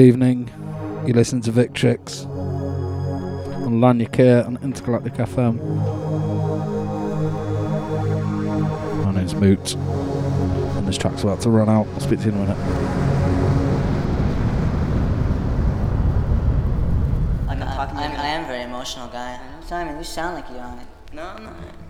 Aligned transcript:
Hello. 0.00 0.08
Good 0.08 0.14
evening. 0.14 0.50
You 1.06 1.12
listen 1.12 1.42
to 1.42 1.52
Victrix 1.52 2.24
on 3.66 3.82
Lanyard 3.82 4.12
Care 4.12 4.46
and 4.46 4.56
Intergalactic 4.62 5.12
FM. 5.12 5.58
My 9.04 9.12
name's 9.12 9.34
Moot, 9.34 9.74
and 9.74 10.88
this 10.88 10.96
track's 10.96 11.22
about 11.22 11.42
to 11.42 11.50
run 11.50 11.68
out. 11.68 11.86
I'll 11.88 12.00
speak 12.00 12.20
to 12.20 12.24
you 12.24 12.32
in 12.32 12.38
a 12.38 12.40
minute. 12.40 12.56
I'm, 17.50 17.62
I'm, 17.62 17.96
I'm, 17.98 18.12
I 18.20 18.26
am 18.28 18.44
a 18.44 18.46
very 18.46 18.62
emotional 18.62 19.08
guy. 19.08 19.38
Simon, 19.66 19.98
you 19.98 20.04
sound 20.04 20.36
like 20.36 20.48
you're 20.48 20.62
on 20.62 20.78
it. 20.78 20.86
No, 21.12 21.36
no. 21.36 21.50
I 21.50 21.89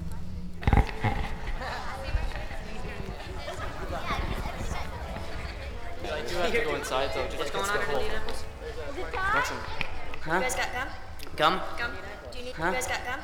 do 6.90 6.96
have 6.96 7.12
to 7.12 7.18
go 7.18 7.24
inside 7.24 7.30
though. 7.30 7.38
What's 7.38 7.50
going 7.50 7.70
on 7.70 7.76
in 7.76 7.90
Indianapolis? 7.90 8.42
What's 9.34 9.50
it? 9.50 9.54
You 9.54 10.32
Huh? 10.32 10.40
guys 10.40 10.54
got 10.56 10.72
gum? 10.72 10.88
Gum? 11.36 11.60
Gum? 11.78 11.90
Do 12.32 12.38
you 12.38 12.44
need? 12.44 12.54
Huh? 12.54 12.66
You 12.66 12.72
guys 12.72 12.86
got 12.88 13.00
gum? 13.06 13.20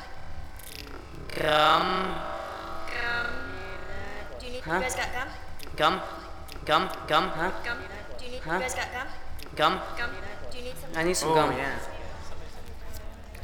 Gum? 1.35 1.87
Gum. 2.95 3.27
Do 4.39 4.45
you 4.45 4.51
need? 4.53 4.61
Huh? 4.63 4.75
You 4.75 4.81
guys 4.81 4.95
got 4.95 5.09
gum? 5.13 5.27
Gum? 5.75 6.01
Gum? 6.65 6.89
Gum? 7.07 7.23
Huh? 7.29 7.51
Gum? 7.63 7.77
Do 8.17 8.25
you 8.25 8.31
need? 8.31 8.41
Huh? 8.41 8.53
You 8.53 8.59
guys 8.59 8.73
got 8.75 8.87
gum? 8.93 9.07
Gum? 9.55 9.79
Gum? 9.97 10.09
Do 10.51 10.57
you 10.57 10.63
need 10.63 10.73
some? 10.81 10.89
I 10.95 11.03
need 11.03 11.15
some 11.17 11.29
Oh, 11.31 11.35
gum. 11.35 11.51
yeah. 11.57 11.79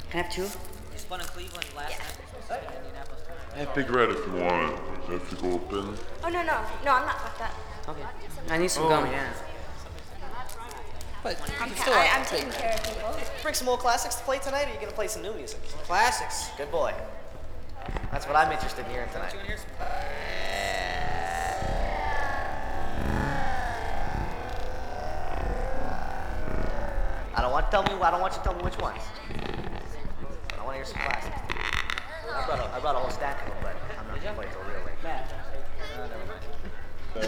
Can 0.09 0.19
I 0.19 0.23
have 0.23 0.31
two? 0.33 0.47
Just 0.93 1.09
one 1.09 1.19
in 1.19 1.25
Cleveland 1.27 1.67
last 1.75 1.99
night. 1.99 2.63
Indianapolis. 2.77 3.21
Yeah, 3.57 3.65
Big 3.75 3.89
Red 3.89 4.09
if 4.09 4.25
you 4.25 4.33
want 4.33 4.73
it. 4.73 4.79
If 5.13 5.31
you 5.31 5.37
go 5.37 5.55
up 5.57 5.71
in. 5.73 5.97
Oh 6.23 6.29
no 6.29 6.41
no 6.41 6.57
no! 6.85 6.91
I'm 6.95 7.05
not 7.05 7.21
like 7.23 7.37
that. 7.39 7.53
Okay. 7.87 8.01
I 8.49 8.57
need 8.57 8.71
some 8.71 8.85
Oh, 8.85 8.89
gum. 8.89 9.11
yeah. 9.11 9.29
But 11.23 11.39
you 11.39 11.53
I'm, 11.59 11.69
can 11.69 11.77
ca- 11.77 11.81
still 11.83 11.93
I, 11.93 12.07
I'm 12.13 12.25
taking 12.25 12.51
care 12.51 12.73
of 12.73 12.83
people. 12.83 13.15
bring 13.41 13.53
some 13.53 13.69
old 13.69 13.79
classics 13.79 14.15
to 14.15 14.23
play 14.23 14.39
tonight, 14.39 14.65
or 14.65 14.71
are 14.71 14.73
you 14.73 14.79
gonna 14.79 14.91
play 14.91 15.07
some 15.07 15.21
new 15.21 15.33
music? 15.33 15.63
Classics. 15.85 16.49
Good 16.57 16.69
boy. 16.69 16.93
That's 18.11 18.27
what 18.27 18.35
I'm 18.35 18.51
interested 18.51 18.85
in 18.85 18.91
hearing 18.91 19.09
tonight. 19.11 19.33
I 27.35 27.41
don't 27.41 27.51
want 27.51 27.65
to 27.67 27.71
tell 27.71 27.83
me. 27.83 27.89
I 28.01 28.11
don't 28.11 28.21
want 28.21 28.33
you 28.33 28.39
to 28.39 28.43
tell 28.43 28.55
me 28.55 28.63
which 28.63 28.77
ones. 28.77 29.01
I 30.59 30.63
want 30.63 30.71
to 30.71 30.75
hear 30.75 30.85
some 30.85 31.01
classics. 31.01 31.35
I 32.33 32.45
brought 32.45 32.59
a, 32.59 32.73
I 32.75 32.79
brought 32.79 32.95
a 32.95 32.99
whole 32.99 33.09
stack 33.11 33.41
of 33.41 33.47
them, 33.47 33.57
but 33.63 33.75
I'm 33.99 34.07
not 34.07 34.21
gonna 34.21 34.35
play 34.35 34.47
till 34.51 34.61
real 34.63 34.85
late. 34.85 34.99
Uh, 35.03 35.17
The 37.13 37.21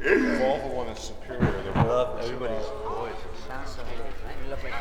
Volvo 0.00 0.72
one 0.72 0.86
is 0.88 0.98
superior. 1.00 1.40
They're 1.62 1.72
both 1.72 2.22
everybody's 2.22 2.66
voice. 2.86 3.12
Sounds 3.48 3.70
so 3.70 3.82
You 4.44 4.50
look 4.50 4.62
like 4.62 4.74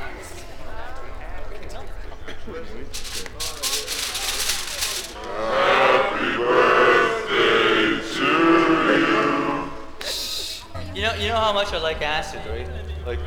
You 10.93 11.01
know, 11.03 11.13
you 11.15 11.27
know 11.29 11.35
how 11.35 11.53
much 11.53 11.73
I 11.73 11.77
like 11.79 12.01
acid, 12.01 12.41
right? 12.47 12.67
Like, 13.05 13.19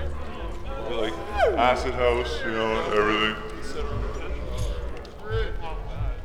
like 0.91 1.13
acid 1.57 1.95
house, 1.95 2.41
you 2.45 2.53
know, 2.53 2.83
everything. 2.93 3.51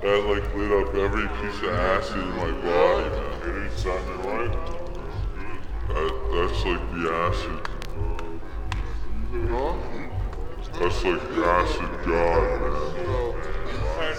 That 0.05 0.21
like 0.27 0.45
lit 0.53 0.71
up 0.71 0.93
every 0.93 1.27
piece 1.39 1.59
of 1.63 1.69
acid 1.73 2.21
in 2.21 2.29
my 2.29 2.51
body, 2.61 3.09
man. 3.09 3.41
It 3.41 3.53
ain't 3.63 3.73
sounding 3.73 4.21
right. 4.21 4.53
That, 5.87 6.13
that's 6.31 6.61
like 6.63 6.83
the 6.91 7.01
acid. 7.09 7.59
That's 10.79 10.99
like 11.03 11.21
the 11.33 11.41
acid 11.43 11.91
god, 12.05 12.43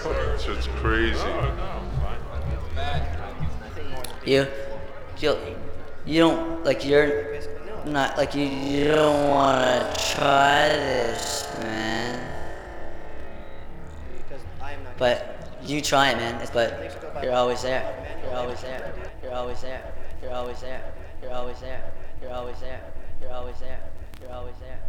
man. 0.03 0.39
Shit's 0.39 0.67
crazy. 0.81 1.31
You, 4.25 4.45
you, 5.19 5.37
you 6.05 6.19
don't 6.19 6.65
like 6.65 6.83
you're 6.83 7.39
not 7.85 8.17
like 8.17 8.35
you. 8.35 8.43
You 8.43 8.87
don't 8.89 9.29
want 9.29 9.95
to 9.95 10.15
try 10.15 10.67
this, 10.67 11.47
man. 11.61 12.33
But 14.97 15.36
you 15.67 15.81
try 15.81 16.13
man. 16.15 16.47
But 16.53 17.23
you're 17.23 17.33
always 17.33 17.61
there. 17.61 18.19
You're 18.23 18.35
always 18.35 18.61
there. 18.61 18.93
You're 19.23 19.33
always 19.33 19.61
there. 19.61 19.93
You're 20.21 20.33
always 20.33 20.61
there. 20.61 20.93
You're 21.21 21.33
always 21.33 21.59
there. 21.59 21.91
You're 22.21 22.33
always 22.33 22.59
there. 22.59 22.81
You're 23.21 23.33
always 23.33 23.59
there. 23.59 23.79
You're 24.21 24.31
always 24.31 24.55
there. 24.59 24.86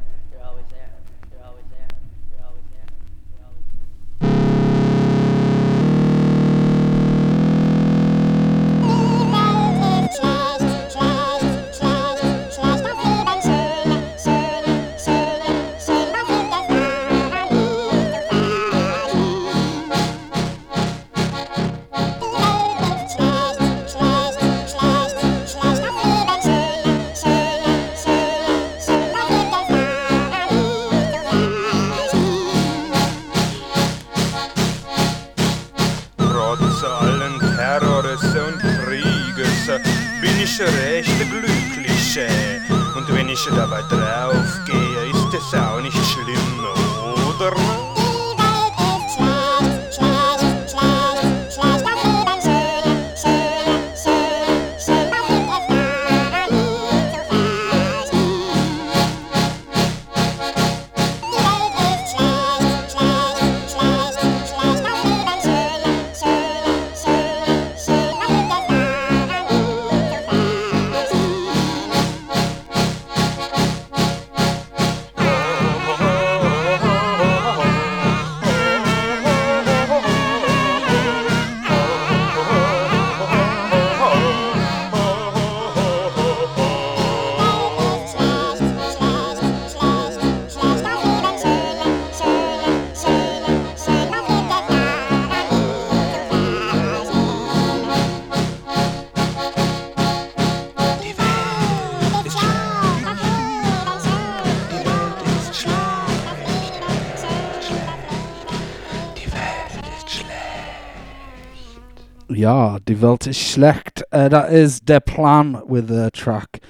Ja, 112.48 112.78
Die 112.88 113.02
Welt 113.02 113.26
ist 113.26 113.40
schlecht. 113.40 114.04
Uh, 114.10 114.30
that 114.30 114.50
is 114.50 114.80
Der 114.80 115.00
Plan 115.00 115.60
with 115.66 115.90
a 115.90 116.08
track 116.10 116.62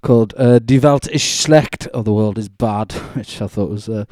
called 0.00 0.32
uh, 0.38 0.58
Die 0.58 0.82
Welt 0.82 1.06
ist 1.06 1.26
schlecht, 1.26 1.90
or 1.92 2.02
The 2.02 2.10
World 2.10 2.38
is 2.38 2.48
Bad, 2.48 2.92
which 3.14 3.42
I 3.42 3.46
thought 3.46 3.68
was 3.68 3.86
uh, 3.86 4.06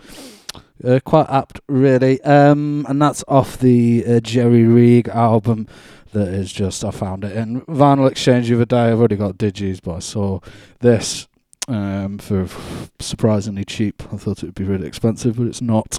uh, 0.84 1.00
quite 1.02 1.30
apt, 1.30 1.60
really. 1.66 2.20
Um, 2.24 2.84
and 2.90 3.00
that's 3.00 3.24
off 3.26 3.56
the 3.56 4.04
uh, 4.06 4.20
Geri 4.20 4.64
Reig 4.64 5.08
album 5.08 5.66
that 6.12 6.28
is 6.28 6.52
just, 6.52 6.84
I 6.84 6.90
found 6.90 7.24
it 7.24 7.34
in 7.38 7.62
Vinyl 7.62 8.10
Exchange 8.10 8.48
the 8.48 8.56
other 8.56 8.66
day. 8.66 8.90
I've 8.90 8.98
already 8.98 9.16
got 9.16 9.38
Digis, 9.38 9.80
but 9.82 9.94
I 9.94 10.00
saw 10.00 10.40
this 10.80 11.26
um, 11.68 12.18
for 12.18 12.46
surprisingly 13.00 13.64
cheap. 13.64 14.02
I 14.12 14.18
thought 14.18 14.42
it 14.42 14.44
would 14.48 14.54
be 14.54 14.64
really 14.64 14.88
expensive, 14.88 15.38
but 15.38 15.46
it's 15.46 15.62
not. 15.62 15.96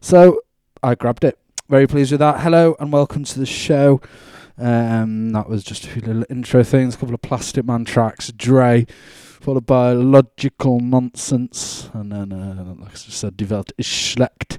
So 0.00 0.40
I 0.82 0.96
grabbed 0.96 1.22
it. 1.22 1.38
Very 1.70 1.86
pleased 1.86 2.10
with 2.10 2.18
that. 2.18 2.40
Hello 2.40 2.74
and 2.80 2.92
welcome 2.92 3.22
to 3.22 3.38
the 3.38 3.46
show. 3.46 4.00
Um, 4.58 5.30
that 5.30 5.48
was 5.48 5.62
just 5.62 5.84
a 5.84 5.86
few 5.86 6.02
little 6.02 6.24
intro 6.28 6.64
things, 6.64 6.96
a 6.96 6.98
couple 6.98 7.14
of 7.14 7.22
Plastikman 7.22 7.86
tracks, 7.86 8.32
Dre, 8.32 8.86
followed 9.40 9.66
by 9.66 9.94
Lodgikal 9.94 10.80
Nonsense, 10.80 11.88
and 11.94 12.10
then, 12.10 12.32
uh, 12.32 12.74
like 12.76 12.90
I 12.90 12.96
said, 12.96 13.36
Die 13.36 13.44
Welt 13.44 13.70
ist 13.78 13.88
Schlecht. 13.88 14.58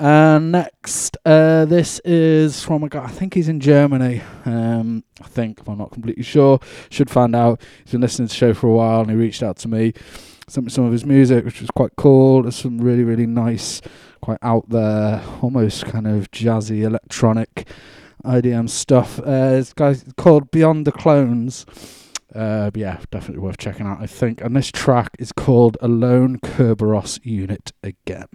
And 0.00 0.50
next, 0.50 1.18
uh, 1.26 1.66
this 1.66 2.00
is 2.06 2.62
from 2.62 2.84
a 2.84 2.88
guy, 2.88 3.04
I 3.04 3.08
think 3.08 3.34
he's 3.34 3.50
in 3.50 3.60
Germany. 3.60 4.22
Um, 4.46 5.04
I 5.20 5.28
think, 5.28 5.60
I'm 5.66 5.76
not 5.76 5.92
completely 5.92 6.24
sure. 6.24 6.58
Should 6.88 7.10
find 7.10 7.36
out. 7.36 7.60
He's 7.84 7.92
been 7.92 8.00
listening 8.00 8.28
to 8.28 8.32
the 8.32 8.38
show 8.38 8.54
for 8.54 8.68
a 8.68 8.72
while 8.72 9.02
and 9.02 9.10
he 9.10 9.16
reached 9.16 9.42
out 9.42 9.58
to 9.58 9.68
me, 9.68 9.92
sent 10.48 10.66
me 10.66 10.70
some 10.70 10.84
of 10.84 10.92
his 10.92 11.04
music, 11.04 11.44
which 11.44 11.60
was 11.60 11.70
quite 11.70 11.92
cool. 11.96 12.42
There's 12.42 12.56
some 12.56 12.78
really, 12.78 13.04
really 13.04 13.26
nice, 13.26 13.80
quite 14.20 14.38
out 14.42 14.68
there, 14.68 15.22
almost 15.42 15.86
kind 15.86 16.06
of 16.06 16.30
jazzy 16.30 16.82
electronic 16.82 17.68
IDM 18.24 18.68
stuff. 18.68 19.18
Uh, 19.20 19.50
this 19.50 19.72
guy's 19.72 20.04
called 20.16 20.50
Beyond 20.50 20.86
the 20.86 20.92
Clones. 20.92 21.66
Uh, 22.34 22.70
yeah, 22.74 23.00
definitely 23.10 23.42
worth 23.42 23.58
checking 23.58 23.86
out, 23.86 24.00
I 24.00 24.06
think. 24.06 24.40
And 24.40 24.56
this 24.56 24.70
track 24.72 25.10
is 25.18 25.30
called 25.30 25.76
Alone 25.80 26.38
Kerberos 26.40 27.20
Unit 27.24 27.72
Again. 27.82 28.28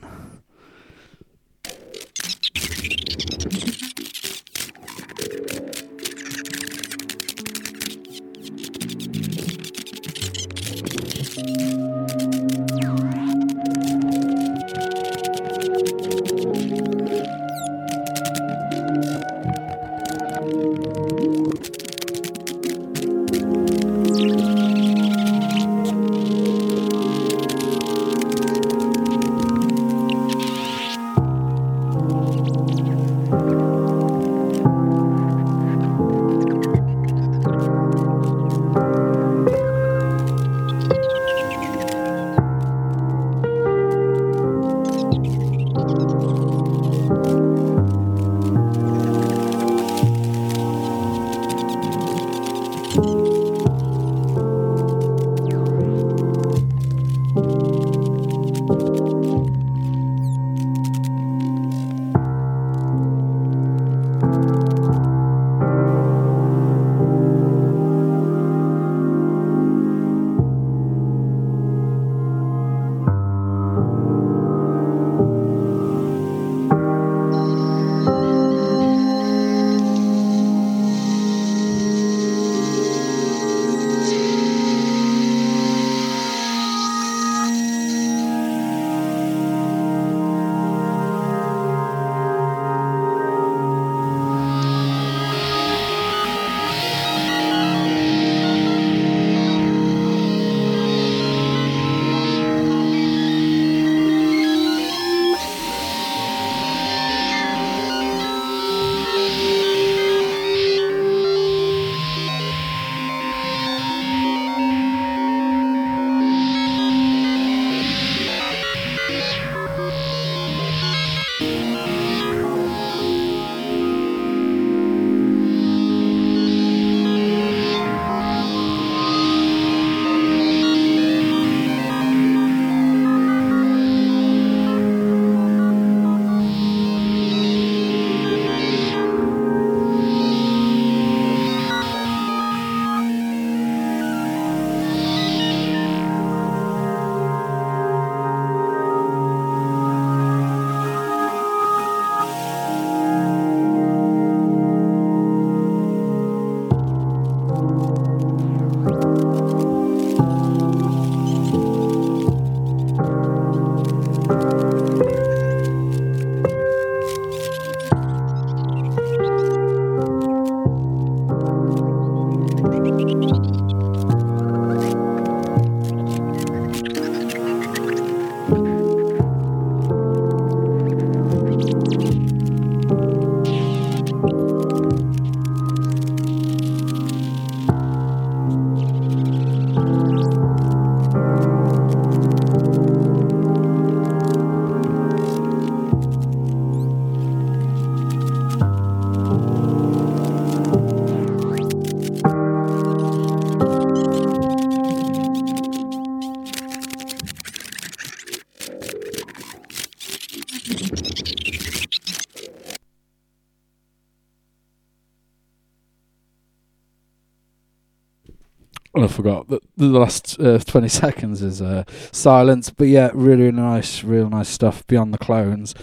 I 219.04 219.08
forgot 219.08 219.48
that 219.50 219.62
the 219.78 219.86
last 219.86 220.40
uh, 220.40 220.60
20 220.60 220.88
seconds 220.90 221.42
is 221.42 221.62
uh, 221.62 221.84
silence. 222.12 222.70
But 222.70 222.88
yeah, 222.88 223.12
really, 223.14 223.44
really 223.44 223.52
nice, 223.52 224.04
real 224.04 224.30
nice 224.30 224.50
stuff. 224.50 224.86
Beyond 224.88 225.14
the 225.14 225.18
Clones, 225.18 225.76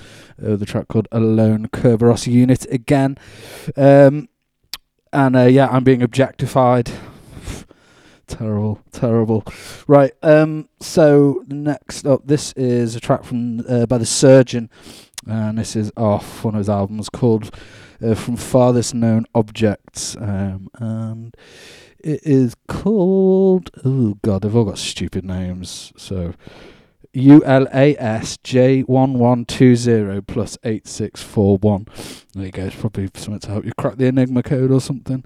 uh, 0.43 0.57
the 0.57 0.67
track 0.67 0.89
called 0.89 1.09
Alone 1.13 1.69
Kerberos 1.69 2.27
Unit 2.27 2.67
again. 2.71 3.17
Um, 3.77 4.29
and 5.13 5.37
uh, 5.37 5.45
yeah, 5.45 5.69
I'm 5.69 5.85
being 5.85 6.03
objectified. 6.03 6.91
terrible, 8.27 8.81
terrible. 8.93 9.45
Right, 9.87 10.13
um, 10.23 10.69
so 10.81 11.45
next 11.49 12.07
up, 12.07 12.27
this 12.27 12.53
is 12.53 12.97
a 12.97 13.01
track 13.01 13.25
from 13.25 13.65
uh, 13.69 13.87
by 13.87 13.99
The 13.99 14.07
Surgeon. 14.07 14.71
And 15.27 15.59
this 15.59 15.75
is 15.75 15.91
off 15.97 16.45
one 16.45 16.55
of 16.55 16.59
his 16.59 16.69
albums 16.69 17.09
called 17.09 17.53
uh, 18.05 18.15
From 18.15 18.37
Farthest 18.37 18.95
Known 18.95 19.27
Objects. 19.35 20.17
Um, 20.17 20.69
and 20.75 21.35
it 22.07 22.21
is 22.23 22.55
called. 22.69 23.71
Oh 23.85 24.17
God, 24.23 24.43
they've 24.43 24.55
all 24.55 24.65
got 24.65 24.79
stupid 24.79 25.25
names. 25.25 25.93
So 25.97 26.35
ULAS 27.13 28.39
J1120 28.45 30.27
plus 30.27 30.57
8641. 30.63 31.89
There 32.35 32.45
you 32.45 32.53
go. 32.53 32.65
It's 32.67 32.77
probably 32.77 33.11
something 33.15 33.41
to 33.41 33.51
help 33.51 33.65
you 33.65 33.73
crack 33.77 33.97
the 33.97 34.07
Enigma 34.07 34.45
code 34.45 34.71
or 34.71 34.81
something. 34.81 35.25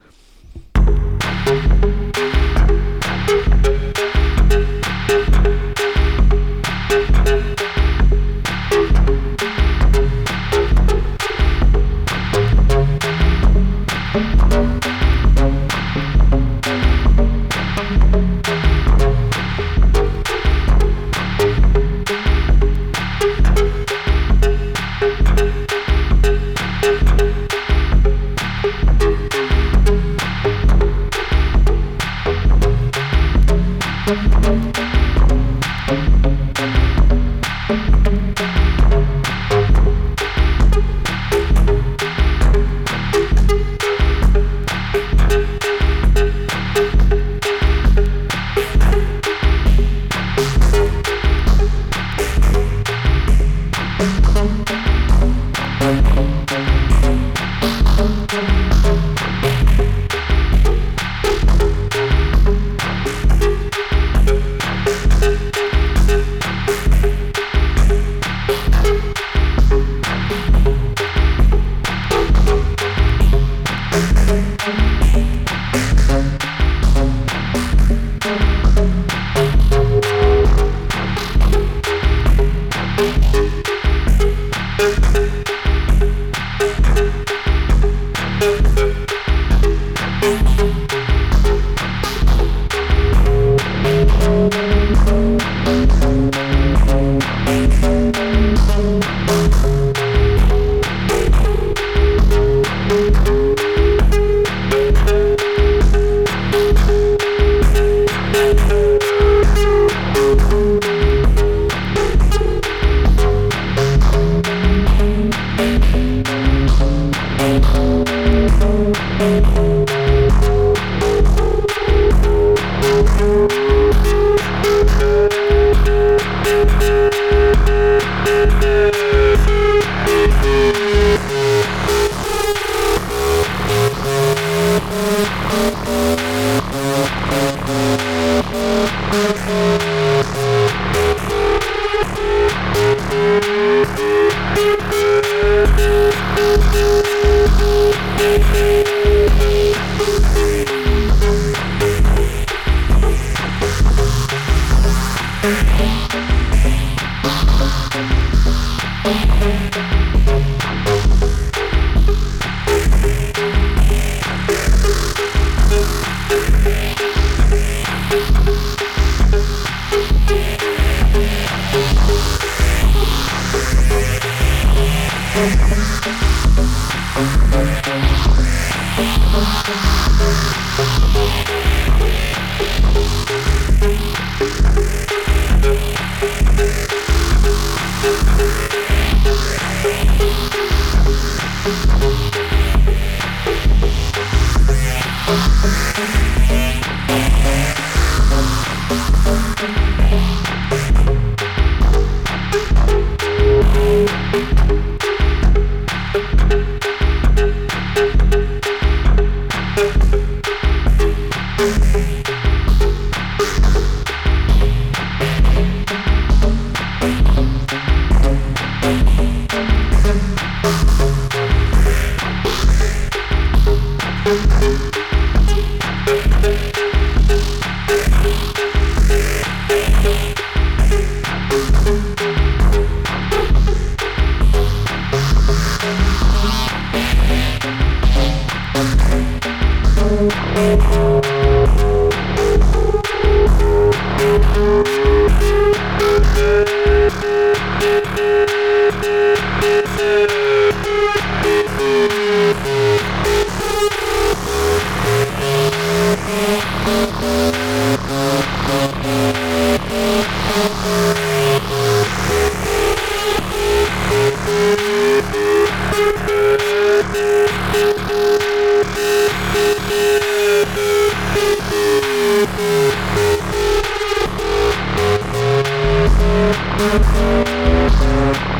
you 38.90 39.29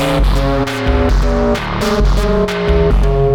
Thank 0.01 0.25
you. 3.05 3.30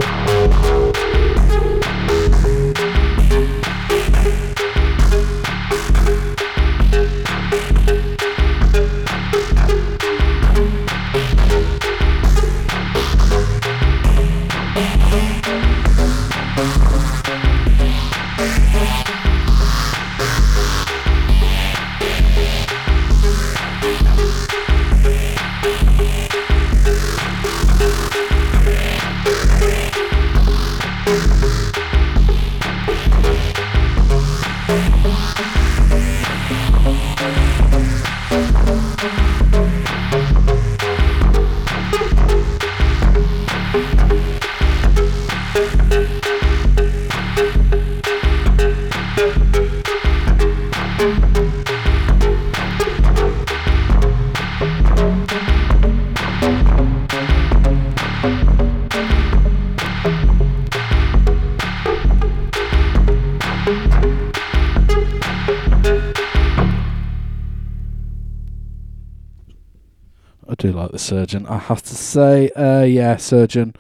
Surgeon. 71.36 71.48
I 71.48 71.58
have 71.58 71.82
to 71.84 71.96
say, 71.96 72.50
uh, 72.52 72.84
yeah, 72.84 73.18
surgeon 73.18 73.74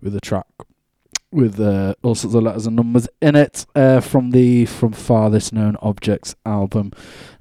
with 0.00 0.14
a 0.14 0.20
track 0.20 0.46
with 1.30 1.60
uh, 1.60 1.94
all 2.02 2.14
sorts 2.14 2.34
of 2.34 2.42
letters 2.42 2.66
and 2.66 2.74
numbers 2.74 3.06
in 3.20 3.36
it 3.36 3.66
uh, 3.74 4.00
from 4.00 4.30
the 4.30 4.64
from 4.64 4.92
farthest 4.92 5.52
known 5.52 5.76
objects 5.82 6.34
album. 6.46 6.90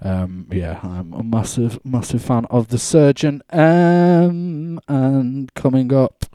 Um, 0.02 0.48
yeah, 0.52 0.80
I'm 0.84 1.13
a 1.13 1.24
massive 1.24 1.80
massive 1.86 2.22
fan 2.22 2.46
of 2.50 2.68
the 2.68 2.78
surgeon. 2.78 3.42
Um, 3.50 4.80
and 4.88 5.54
coming 5.54 5.94
up, 5.94 6.26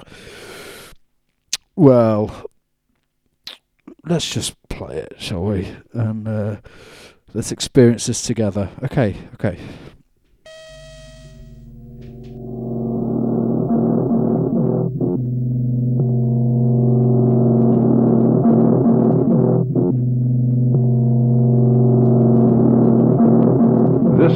well, 1.77 2.47
let's 4.05 4.33
just 4.33 4.55
play 4.69 4.97
it, 4.99 5.17
shall 5.19 5.45
we? 5.45 5.69
And 5.93 6.27
uh, 6.27 6.57
let's 7.35 7.53
experience 7.53 8.07
this 8.07 8.23
together. 8.23 8.71
Okay, 8.83 9.17
okay. 9.35 9.59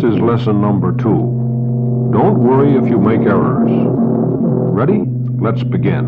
Is 0.06 0.18
lesson 0.20 0.60
number 0.60 0.92
two. 0.92 2.10
Don't 2.12 2.38
worry 2.38 2.76
if 2.76 2.88
you 2.88 2.98
make 2.98 3.20
errors. 3.20 3.70
Ready? 4.72 5.02
Let's 5.40 5.64
begin. 5.64 6.06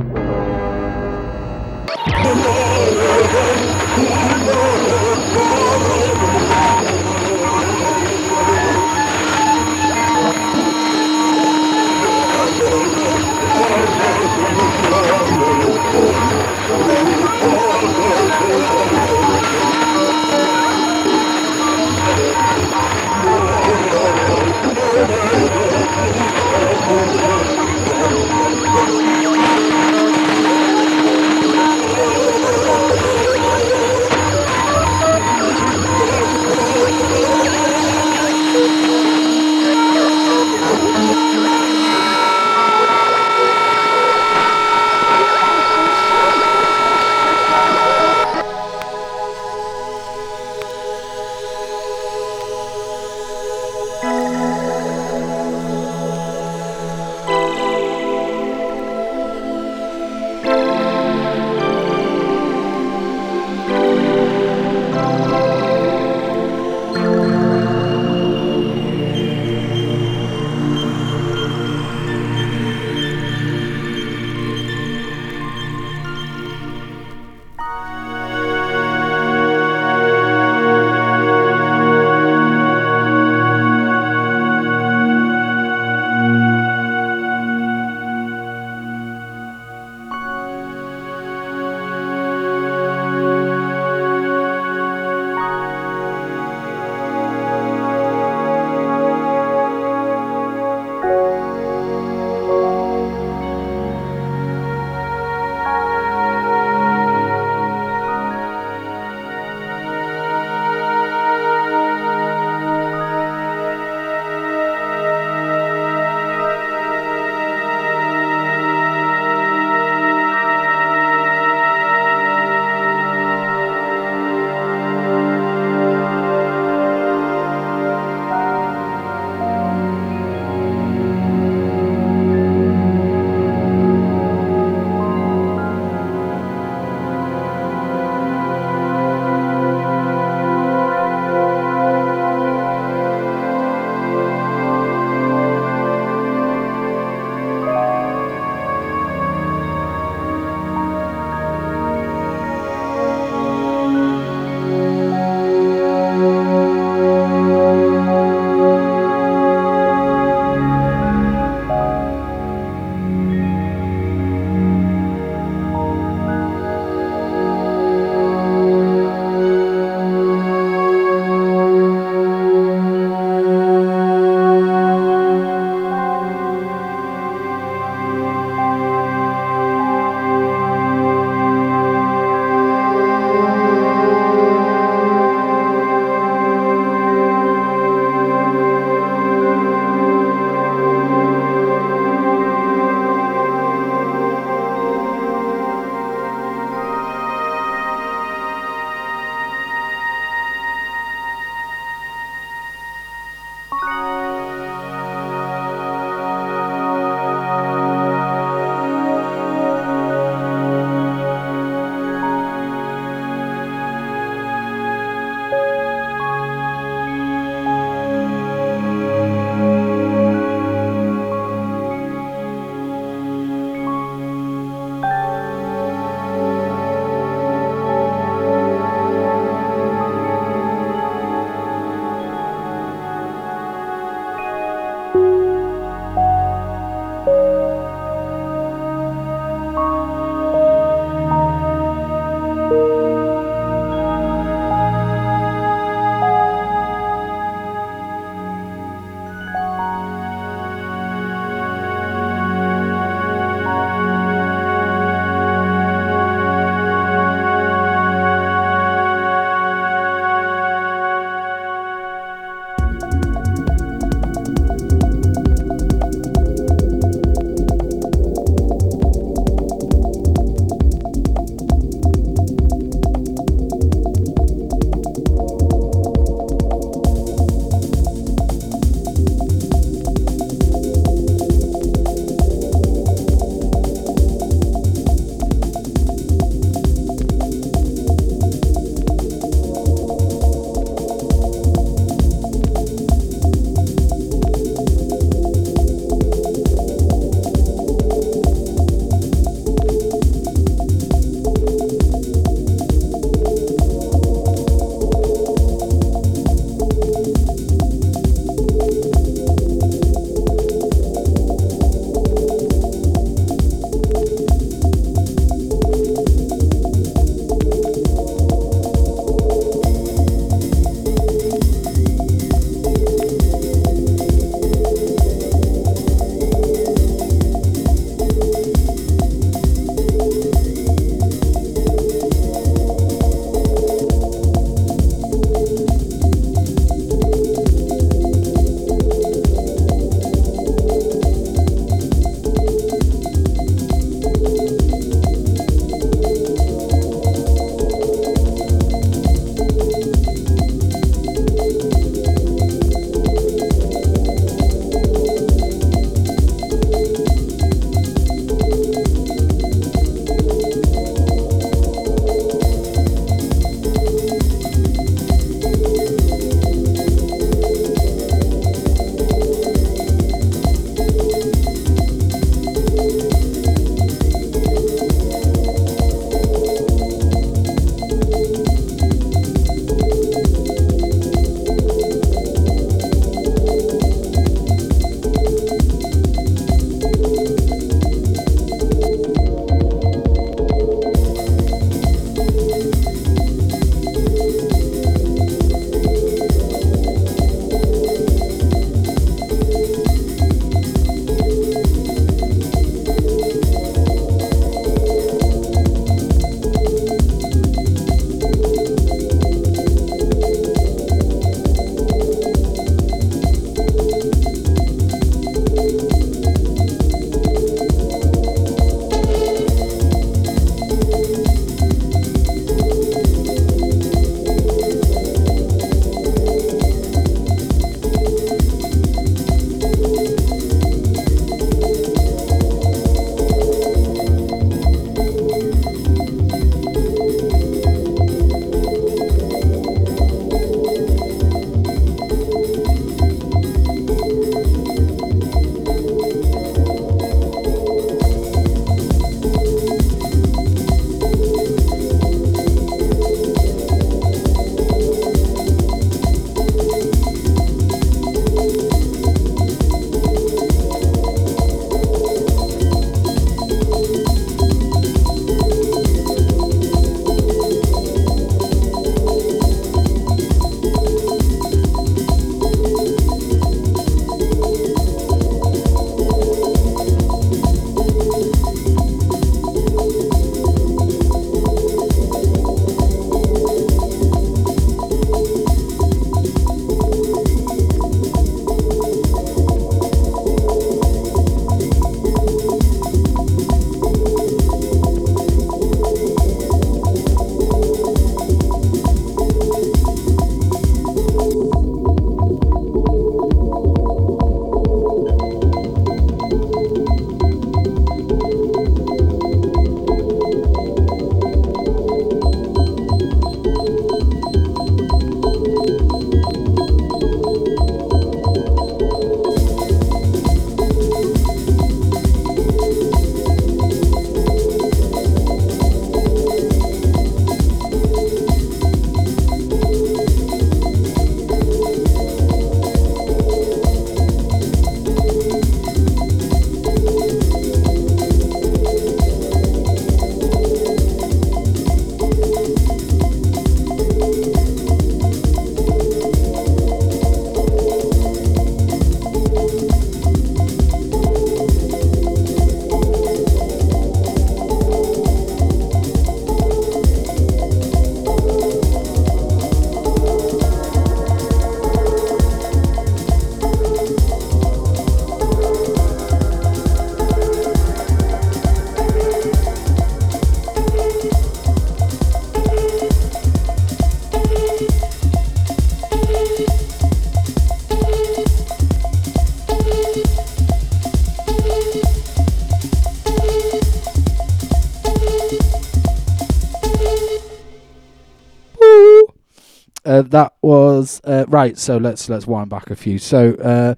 Was 590.68 591.22
uh, 591.24 591.46
right. 591.48 591.78
So 591.78 591.96
let's 591.96 592.28
let's 592.28 592.46
wind 592.46 592.68
back 592.68 592.90
a 592.90 592.94
few. 592.94 593.18
So 593.18 593.54
uh, 593.54 593.94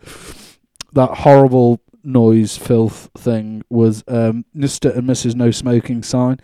that 0.93 1.11
horrible 1.19 1.81
noise 2.05 2.57
filth 2.57 3.11
thing 3.19 3.65
was 3.69 4.05
um, 4.07 4.45
Mr. 4.57 4.97
and 4.97 5.09
Mrs. 5.09 5.35
No 5.35 5.51
Smoking 5.51 6.05
Sign 6.05 6.39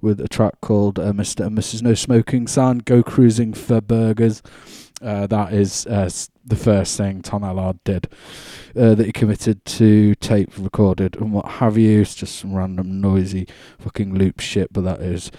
with 0.00 0.20
a 0.20 0.28
track 0.28 0.60
called 0.60 1.00
uh, 1.00 1.12
Mr. 1.12 1.44
and 1.44 1.58
Mrs. 1.58 1.82
No 1.82 1.94
Smoking 1.94 2.46
Sign. 2.46 2.78
Go 2.78 3.02
cruising 3.02 3.52
for 3.52 3.80
burgers. 3.80 4.42
Uh, 5.02 5.26
that 5.26 5.52
is 5.52 5.88
uh, 5.88 6.08
the 6.44 6.54
first 6.54 6.96
thing 6.96 7.20
Tom 7.20 7.42
Ellard 7.42 7.80
did 7.82 8.06
uh, 8.76 8.94
that 8.94 9.06
he 9.06 9.10
committed 9.10 9.64
to 9.64 10.14
tape 10.14 10.52
recorded 10.56 11.16
and 11.16 11.32
what 11.32 11.46
have 11.46 11.76
you. 11.76 12.02
It's 12.02 12.14
just 12.14 12.36
some 12.36 12.54
random 12.54 13.00
noisy 13.00 13.48
fucking 13.80 14.14
loop 14.14 14.38
shit, 14.38 14.72
but 14.72 14.84
that 14.84 15.00
is 15.00 15.32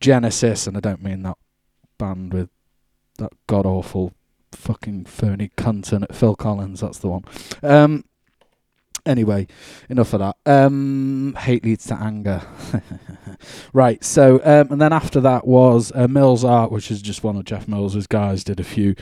Genesis, 0.00 0.66
and 0.66 0.74
I 0.74 0.80
don't 0.80 1.02
mean 1.02 1.22
that 1.24 1.36
band 1.98 2.32
with 2.32 2.48
that 3.18 3.32
god 3.46 3.66
awful 3.66 4.12
fucking 4.52 5.04
phony 5.04 5.50
cunt. 5.56 6.14
Phil 6.14 6.36
Collins, 6.36 6.80
that's 6.80 6.98
the 6.98 7.08
one. 7.08 7.24
Um, 7.62 8.04
anyway, 9.06 9.46
enough 9.88 10.12
of 10.12 10.20
that. 10.20 10.36
Um, 10.46 11.36
hate 11.38 11.64
leads 11.64 11.86
to 11.86 11.94
anger. 11.94 12.42
right, 13.72 14.02
so 14.02 14.40
um, 14.44 14.72
and 14.72 14.80
then 14.80 14.92
after 14.92 15.20
that 15.20 15.46
was 15.46 15.92
uh, 15.94 16.06
Millsart, 16.06 16.70
which 16.70 16.90
is 16.90 17.02
just 17.02 17.22
one 17.22 17.36
of 17.36 17.44
Jeff 17.44 17.68
Mills's 17.68 18.06
guys. 18.06 18.44
Did 18.44 18.60
a 18.60 18.64
few 18.64 18.94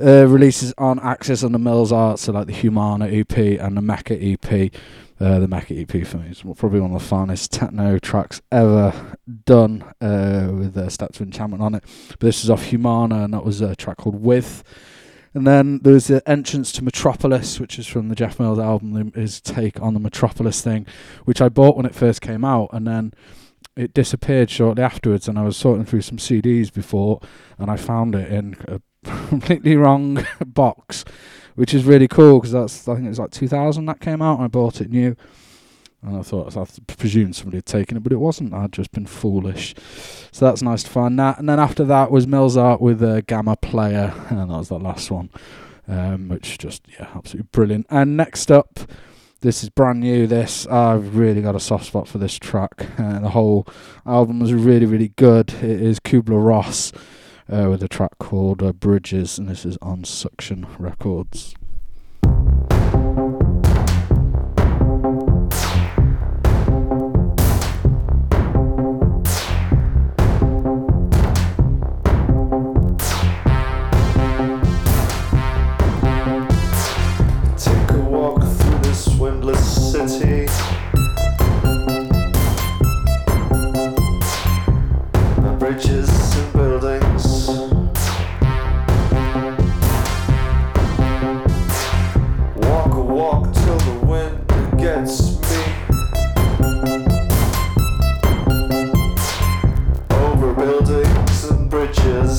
uh, 0.00 0.26
releases 0.26 0.72
on 0.78 0.98
Axis 1.00 1.42
and 1.42 1.54
the 1.54 1.58
Millsart, 1.58 2.18
so 2.18 2.32
like 2.32 2.46
the 2.46 2.52
Humana 2.52 3.06
EP 3.06 3.36
and 3.36 3.76
the 3.76 3.82
Mecca 3.82 4.16
EP. 4.22 4.72
Uh, 5.20 5.40
the 5.40 5.48
Mecca 5.48 5.74
EP 5.74 6.06
for 6.06 6.18
me 6.18 6.28
is 6.28 6.42
probably 6.56 6.80
one 6.80 6.94
of 6.94 7.02
the 7.02 7.06
finest 7.06 7.52
techno 7.52 7.98
tracks 7.98 8.40
ever 8.52 9.16
done 9.44 9.82
uh, 10.00 10.48
with 10.52 10.76
uh, 10.76 10.88
Step 10.88 11.12
to 11.12 11.24
Enchantment 11.24 11.62
on 11.62 11.74
it. 11.74 11.82
But 12.10 12.20
this 12.20 12.44
is 12.44 12.50
off 12.50 12.64
Humana, 12.66 13.24
and 13.24 13.34
that 13.34 13.44
was 13.44 13.60
a 13.60 13.74
track 13.74 13.96
called 13.96 14.22
With. 14.22 14.62
And 15.34 15.46
then 15.46 15.80
there 15.82 15.92
was 15.92 16.06
the 16.06 16.26
entrance 16.28 16.70
to 16.72 16.84
Metropolis, 16.84 17.58
which 17.58 17.78
is 17.78 17.86
from 17.86 18.08
the 18.08 18.14
Jeff 18.14 18.38
Mills 18.38 18.58
album, 18.58 19.12
his 19.14 19.40
take 19.40 19.80
on 19.80 19.94
the 19.94 20.00
Metropolis 20.00 20.62
thing, 20.62 20.86
which 21.24 21.40
I 21.40 21.48
bought 21.48 21.76
when 21.76 21.86
it 21.86 21.94
first 21.94 22.20
came 22.20 22.44
out, 22.44 22.70
and 22.72 22.86
then 22.86 23.12
it 23.76 23.94
disappeared 23.94 24.50
shortly 24.50 24.82
afterwards. 24.82 25.26
And 25.26 25.38
I 25.38 25.42
was 25.42 25.56
sorting 25.56 25.84
through 25.84 26.02
some 26.02 26.18
CDs 26.18 26.72
before, 26.72 27.20
and 27.58 27.70
I 27.70 27.76
found 27.76 28.14
it 28.14 28.32
in 28.32 28.56
a 28.66 28.80
completely 29.28 29.76
wrong 29.76 30.24
box, 30.46 31.04
which 31.54 31.74
is 31.74 31.84
really 31.84 32.08
cool 32.08 32.38
because 32.38 32.52
that's 32.52 32.88
I 32.88 32.94
think 32.94 33.06
it 33.06 33.10
was 33.10 33.18
like 33.18 33.30
2000 33.30 33.86
that 33.86 34.00
came 34.00 34.22
out, 34.22 34.36
and 34.36 34.44
I 34.44 34.48
bought 34.48 34.80
it 34.80 34.90
new. 34.90 35.16
And 36.02 36.16
I 36.16 36.22
thought 36.22 36.56
I 36.56 36.64
presumed 36.86 37.34
somebody 37.34 37.56
had 37.56 37.66
taken 37.66 37.96
it, 37.96 38.04
but 38.04 38.12
it 38.12 38.20
wasn't. 38.20 38.54
I'd 38.54 38.72
just 38.72 38.92
been 38.92 39.06
foolish. 39.06 39.74
So 40.30 40.44
that's 40.44 40.62
nice 40.62 40.84
to 40.84 40.90
find 40.90 41.18
that. 41.18 41.40
And 41.40 41.48
then 41.48 41.58
after 41.58 41.84
that 41.86 42.12
was 42.12 42.24
Millsart 42.24 42.80
with 42.80 43.02
a 43.02 43.22
Gamma 43.26 43.56
Player, 43.56 44.14
and 44.30 44.38
that 44.38 44.46
was 44.46 44.68
the 44.68 44.78
last 44.78 45.10
one, 45.10 45.28
um, 45.88 46.28
which 46.28 46.56
just 46.58 46.86
yeah, 46.88 47.08
absolutely 47.16 47.48
brilliant. 47.50 47.86
And 47.90 48.16
next 48.16 48.52
up, 48.52 48.78
this 49.40 49.64
is 49.64 49.70
brand 49.70 50.00
new. 50.00 50.28
This 50.28 50.68
I've 50.68 51.16
really 51.16 51.42
got 51.42 51.56
a 51.56 51.60
soft 51.60 51.86
spot 51.86 52.06
for 52.06 52.18
this 52.18 52.38
track. 52.38 52.86
Uh, 52.98 53.18
the 53.18 53.30
whole 53.30 53.66
album 54.06 54.38
was 54.38 54.52
really 54.52 54.86
really 54.86 55.08
good. 55.08 55.52
It 55.54 55.82
is 55.82 55.98
Kubler 55.98 56.44
Ross 56.44 56.92
uh, 57.50 57.68
with 57.70 57.82
a 57.82 57.88
track 57.88 58.18
called 58.18 58.62
uh, 58.62 58.72
Bridges, 58.72 59.38
and 59.38 59.48
this 59.48 59.64
is 59.64 59.78
on 59.80 60.04
Suction 60.04 60.66
Records. 60.78 61.54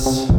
Bridges. 0.02 0.29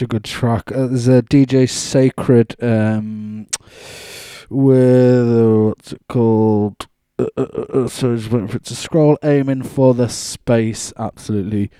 Such 0.00 0.06
a 0.06 0.08
good 0.08 0.24
track. 0.24 0.72
Uh, 0.72 0.86
there's 0.86 1.08
a 1.08 1.20
DJ 1.20 1.68
Sacred 1.68 2.56
um, 2.62 3.46
with 4.48 5.28
uh, 5.28 5.66
what's 5.66 5.92
it 5.92 6.00
called? 6.08 6.88
Uh, 7.18 7.26
uh, 7.36 7.42
uh, 7.42 7.66
uh, 7.80 7.88
so 7.88 8.16
just 8.16 8.30
waiting 8.30 8.48
for 8.48 8.56
it 8.56 8.64
to 8.64 8.74
scroll. 8.74 9.18
Aiming 9.22 9.62
for 9.62 9.92
the 9.92 10.08
space. 10.08 10.94
Absolutely 10.96 11.70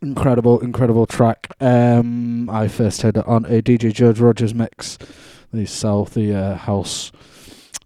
incredible, 0.00 0.60
incredible 0.60 1.06
track. 1.06 1.52
Um, 1.60 2.48
I 2.50 2.68
first 2.68 3.02
heard 3.02 3.16
it 3.16 3.26
on 3.26 3.46
a 3.46 3.62
DJ 3.62 3.92
George 3.92 4.20
Rogers 4.20 4.54
mix. 4.54 4.96
The 5.52 5.66
South, 5.66 6.14
the 6.14 6.32
uh, 6.32 6.54
house 6.54 7.10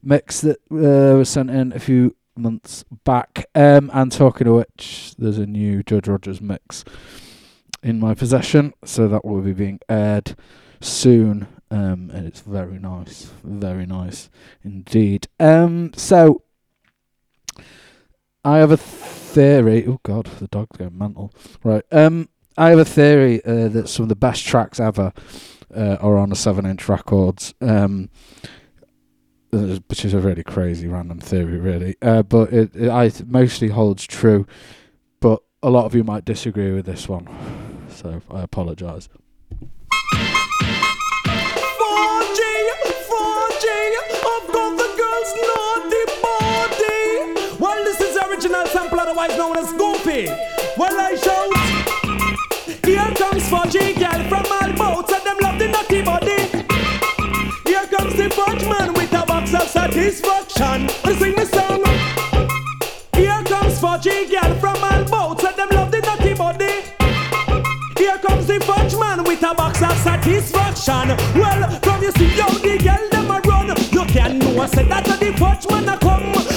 mix 0.03 0.43
that 0.43 0.59
uh, 0.70 1.16
was 1.16 1.30
sent 1.30 1.49
in 1.49 1.72
a 1.72 1.80
few 1.80 2.14
months 2.37 2.85
back. 3.05 3.47
Um, 3.55 3.91
and 3.95 4.12
talking 4.12 4.47
of 4.47 4.57
which, 4.57 5.14
there's 5.16 5.39
a 5.39 5.47
new 5.47 5.83
George 5.83 6.07
Rogers 6.07 6.43
mix 6.43 6.85
in 7.83 7.99
my 7.99 8.14
possession, 8.14 8.72
so 8.85 9.09
that 9.09 9.24
will 9.24 9.41
be 9.41 9.53
being 9.53 9.80
aired 9.89 10.37
soon. 10.80 11.49
Um, 11.70 12.11
and 12.12 12.26
it's 12.26 12.41
very 12.41 12.78
nice, 12.78 13.33
very 13.43 13.87
nice 13.87 14.28
indeed. 14.62 15.28
Um, 15.41 15.93
so 15.97 16.43
I 18.45 18.59
have 18.59 18.70
a 18.70 18.76
theory. 18.76 19.87
Oh 19.87 20.01
God, 20.03 20.26
the 20.26 20.49
dog's 20.49 20.76
going 20.76 20.99
mental. 20.99 21.33
Right. 21.64 21.85
Um, 21.91 22.28
I 22.59 22.70
have 22.70 22.78
a 22.78 22.85
theory 22.85 23.43
uh, 23.45 23.68
that 23.68 23.89
some 23.89 24.03
of 24.03 24.09
the 24.11 24.16
best 24.16 24.45
tracks 24.45 24.78
ever 24.78 25.12
uh, 25.74 25.97
are 26.01 26.18
on 26.18 26.28
the 26.28 26.37
seven-inch 26.37 26.89
records. 26.89 27.55
Um, 27.61 28.11
uh, 29.55 29.78
which 29.89 30.05
is 30.05 30.14
a 30.14 30.18
really 30.18 30.43
crazy 30.43 30.89
random 30.89 31.20
theory, 31.20 31.59
really. 31.59 31.95
Uh, 32.01 32.22
but 32.22 32.53
it, 32.53 32.74
it 32.74 32.89
I 32.89 33.11
mostly 33.26 33.68
holds 33.68 34.07
true. 34.07 34.47
But 35.20 35.43
a 35.62 35.70
lot 35.70 35.85
of 35.85 35.95
you 35.95 36.05
might 36.05 36.24
disagree 36.24 36.72
with 36.72 36.87
this 36.87 37.09
one, 37.09 37.26
so 37.93 38.20
I 38.30 38.43
apologise. 38.43 39.09
4G, 39.53 39.61
4G, 43.09 43.66
I've 44.32 44.49
got 44.53 44.70
the 44.80 44.88
girl's 44.99 45.32
naughty 45.49 46.05
body. 46.22 47.01
Well, 47.61 47.80
this 47.84 48.01
is 48.01 48.16
original 48.16 48.66
sample, 48.66 49.01
otherwise 49.01 49.36
known 49.36 49.57
as 49.57 49.72
Goofy. 49.72 50.26
Well, 50.76 50.99
I 50.99 51.14
shout, 51.16 51.55
here 52.84 53.12
comes 53.14 53.49
4G 53.49 53.95
girl 53.99 54.22
from 54.28 54.45
all 54.51 54.72
boats, 54.72 55.12
and 55.12 55.22
them 55.24 55.38
love 55.40 55.59
the 55.59 55.68
naughty 55.68 56.03
body. 56.03 56.49
Here 57.66 57.86
comes 57.86 58.14
the 58.16 58.30
fudge 58.30 58.64
man 58.64 58.93
with 58.95 59.12
a 59.12 59.24
box 59.26 59.53
of 59.55 59.68
satisfaction. 59.68 60.88
Sing 61.18 61.34
me 61.36 61.45
song. 61.45 61.84
Here 63.14 63.43
comes 63.45 63.78
4G 63.78 64.30
girl 64.30 64.41
satisfaction. 70.23 71.09
Well, 71.41 71.81
from 71.81 72.03
you 72.03 72.12
see 72.12 72.29
how 72.29 72.49
the 72.49 72.79
girl 72.79 73.09
them 73.11 73.31
a 73.31 73.41
run, 73.41 73.68
you 73.91 74.05
can 74.07 74.39
know 74.39 74.61
I 74.61 74.66
said 74.66 74.89
that 74.89 75.05
the 75.05 75.33
fudge 75.39 75.68
man 75.70 75.89
a 75.89 75.99
come. 75.99 76.51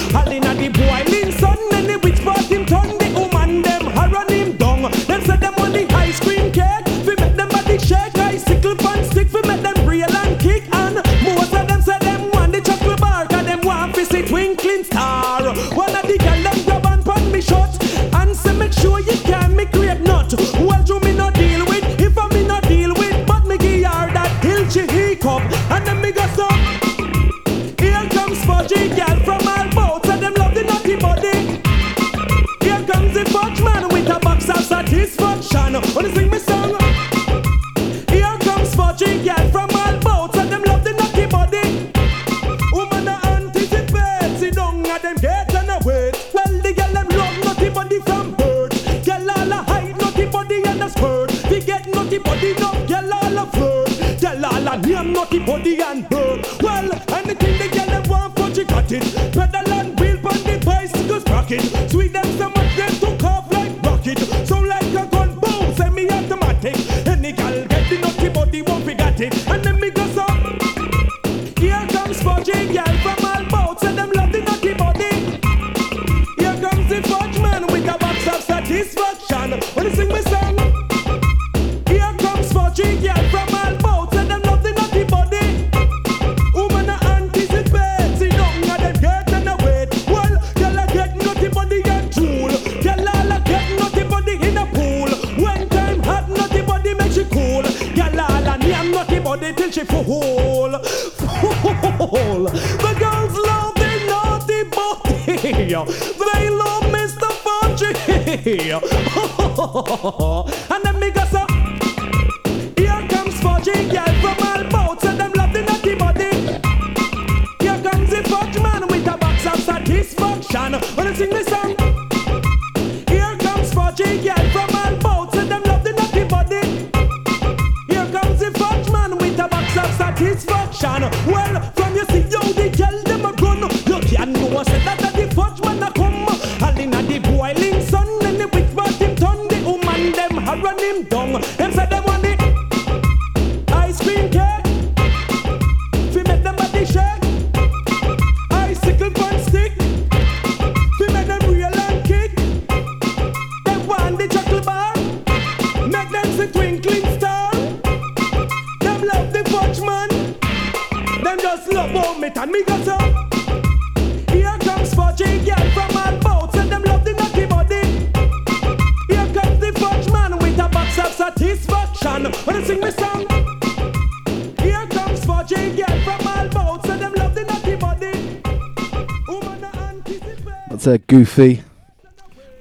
Goofy 181.36 181.62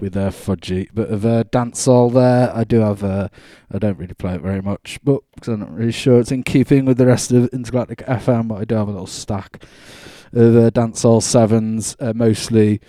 with 0.01 0.17
uh, 0.17 0.32
Fudgie, 0.32 0.93
bit 0.93 1.09
of 1.09 1.26
uh, 1.26 1.45
dancehall 1.45 2.11
there. 2.13 2.53
I 2.53 2.65
do 2.65 2.82
have. 2.82 3.05
Uh, 3.05 3.30
I 3.71 3.80
don't 3.80 3.97
really 3.97 4.13
play 4.13 4.36
it 4.36 4.41
very 4.41 4.61
much, 4.61 4.99
but 5.01 5.21
because 5.34 5.47
I'm 5.47 5.61
not 5.61 5.73
really 5.73 5.93
sure 5.93 6.19
it's 6.19 6.34
in 6.34 6.43
keeping 6.43 6.84
with 6.84 6.97
the 6.97 7.05
rest 7.05 7.32
of 7.32 7.47
Intergalactic 7.53 7.99
FM. 7.99 8.49
But 8.49 8.55
I 8.55 8.65
do 8.65 8.76
have 8.76 8.89
a 8.89 8.91
little 8.91 9.07
stack 9.07 9.63
of 10.34 10.57
uh, 10.57 10.71
dancehall 10.71 11.23
sevens, 11.23 11.95
uh, 12.01 12.11
mostly. 12.13 12.82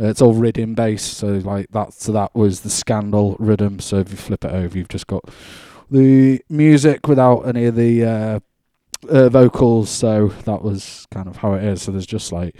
Uh, 0.00 0.06
it's 0.06 0.22
all 0.22 0.32
rhythm 0.32 0.74
based, 0.74 1.18
so 1.18 1.26
like 1.26 1.68
that. 1.72 1.92
So 1.92 2.10
that 2.12 2.34
was 2.34 2.62
the 2.62 2.70
Scandal 2.70 3.36
rhythm. 3.38 3.80
So 3.80 3.98
if 3.98 4.10
you 4.10 4.16
flip 4.16 4.46
it 4.46 4.52
over, 4.52 4.78
you've 4.78 4.88
just 4.88 5.08
got 5.08 5.28
the 5.90 6.40
music 6.48 7.06
without 7.06 7.40
any 7.40 7.66
of 7.66 7.76
the 7.76 8.02
uh, 8.02 8.40
uh, 9.10 9.28
vocals. 9.28 9.90
So 9.90 10.28
that 10.46 10.62
was 10.62 11.06
kind 11.10 11.28
of 11.28 11.36
how 11.36 11.52
it 11.52 11.64
is. 11.64 11.82
So 11.82 11.92
there's 11.92 12.06
just 12.06 12.32
like 12.32 12.56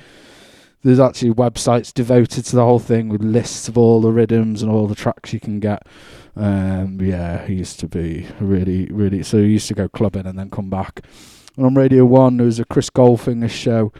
there's 0.82 1.00
actually 1.00 1.32
websites 1.32 1.92
devoted 1.92 2.44
to 2.44 2.56
the 2.56 2.64
whole 2.64 2.78
thing 2.78 3.08
with 3.08 3.22
lists 3.22 3.68
of 3.68 3.76
all 3.76 4.00
the 4.00 4.12
rhythms 4.12 4.62
and 4.62 4.70
all 4.70 4.86
the 4.86 4.94
tracks 4.94 5.32
you 5.32 5.40
can 5.40 5.60
get. 5.60 5.86
Um, 6.36 7.00
yeah, 7.00 7.44
he 7.46 7.54
used 7.54 7.80
to 7.80 7.88
be 7.88 8.26
really, 8.40 8.86
really. 8.86 9.22
So 9.22 9.38
he 9.38 9.48
used 9.48 9.68
to 9.68 9.74
go 9.74 9.88
clubbing 9.88 10.26
and 10.26 10.38
then 10.38 10.50
come 10.50 10.70
back. 10.70 11.00
And 11.56 11.66
on 11.66 11.74
Radio 11.74 12.04
One, 12.04 12.36
there 12.36 12.46
was 12.46 12.60
a 12.60 12.64
Chris 12.64 12.90
Goldfinger 12.90 13.50
show. 13.50 13.92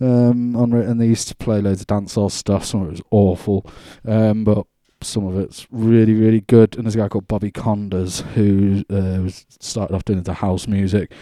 Um, 0.00 0.56
on 0.56 0.72
and 0.72 1.00
they 1.00 1.06
used 1.06 1.28
to 1.28 1.36
play 1.36 1.60
loads 1.60 1.80
of 1.80 1.86
dancehall 1.86 2.30
stuff. 2.30 2.64
Some 2.64 2.82
of 2.82 2.88
it 2.88 2.92
was 2.92 3.02
awful, 3.12 3.70
um, 4.04 4.42
but 4.42 4.66
some 5.00 5.26
of 5.26 5.38
it's 5.38 5.66
really, 5.70 6.14
really 6.14 6.40
good. 6.40 6.76
And 6.76 6.84
there's 6.84 6.96
a 6.96 6.98
guy 6.98 7.08
called 7.08 7.28
Bobby 7.28 7.52
Konders 7.52 8.20
who 8.32 8.84
uh, 8.90 9.30
started 9.60 9.94
off 9.94 10.04
doing 10.04 10.22
the 10.22 10.34
house 10.34 10.66
music, 10.66 11.12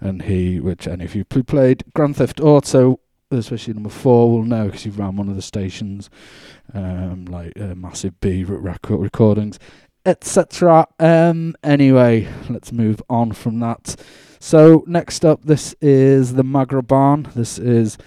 and 0.00 0.22
he, 0.22 0.60
which 0.60 0.86
any 0.86 1.06
of 1.06 1.14
you 1.14 1.24
played 1.24 1.84
Grand 1.94 2.16
Theft 2.16 2.40
Auto, 2.40 3.00
especially 3.30 3.74
number 3.74 3.90
four, 3.90 4.30
will 4.30 4.44
know 4.44 4.66
because 4.66 4.82
he 4.82 4.90
ran 4.90 5.16
one 5.16 5.28
of 5.28 5.36
the 5.36 5.42
stations, 5.42 6.10
um, 6.74 7.26
like 7.26 7.52
uh, 7.58 7.74
Massive 7.74 8.18
B 8.20 8.44
record 8.44 9.00
recordings, 9.00 9.58
etc. 10.06 10.86
Um, 10.98 11.54
anyway, 11.62 12.28
let's 12.48 12.72
move 12.72 13.02
on 13.08 13.32
from 13.32 13.60
that. 13.60 13.96
So 14.40 14.84
next 14.86 15.24
up, 15.24 15.44
this 15.44 15.74
is 15.80 16.34
the 16.34 16.44
Maghreban. 16.44 17.32
This 17.34 17.58
is 17.58 17.98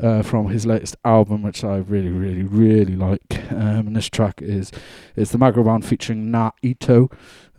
uh, 0.00 0.22
from 0.22 0.48
his 0.48 0.66
latest 0.66 0.96
album, 1.04 1.42
which 1.42 1.64
I 1.64 1.78
really, 1.78 2.10
really, 2.10 2.42
really 2.42 2.96
like. 2.96 3.50
Um, 3.50 3.88
and 3.88 3.96
this 3.96 4.08
track 4.08 4.40
is 4.42 4.70
is 5.16 5.30
the 5.30 5.38
Maghreban 5.38 5.84
featuring 5.84 6.30
Nah 6.30 6.52
Eeto, 6.62 7.10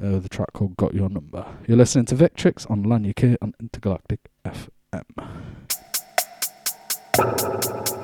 uh, 0.02 0.20
the 0.20 0.30
track 0.30 0.54
called 0.54 0.78
"Got 0.78 0.94
Your 0.94 1.10
Number." 1.10 1.46
You're 1.68 1.78
listening 1.78 2.06
to 2.06 2.16
Victrix 2.16 2.70
on 2.70 2.84
Lanyuk 2.84 3.38
on 3.42 3.54
Intergalactic 3.60 4.20
FM. 4.46 5.57
Thank 7.18 7.92
you. 7.92 7.97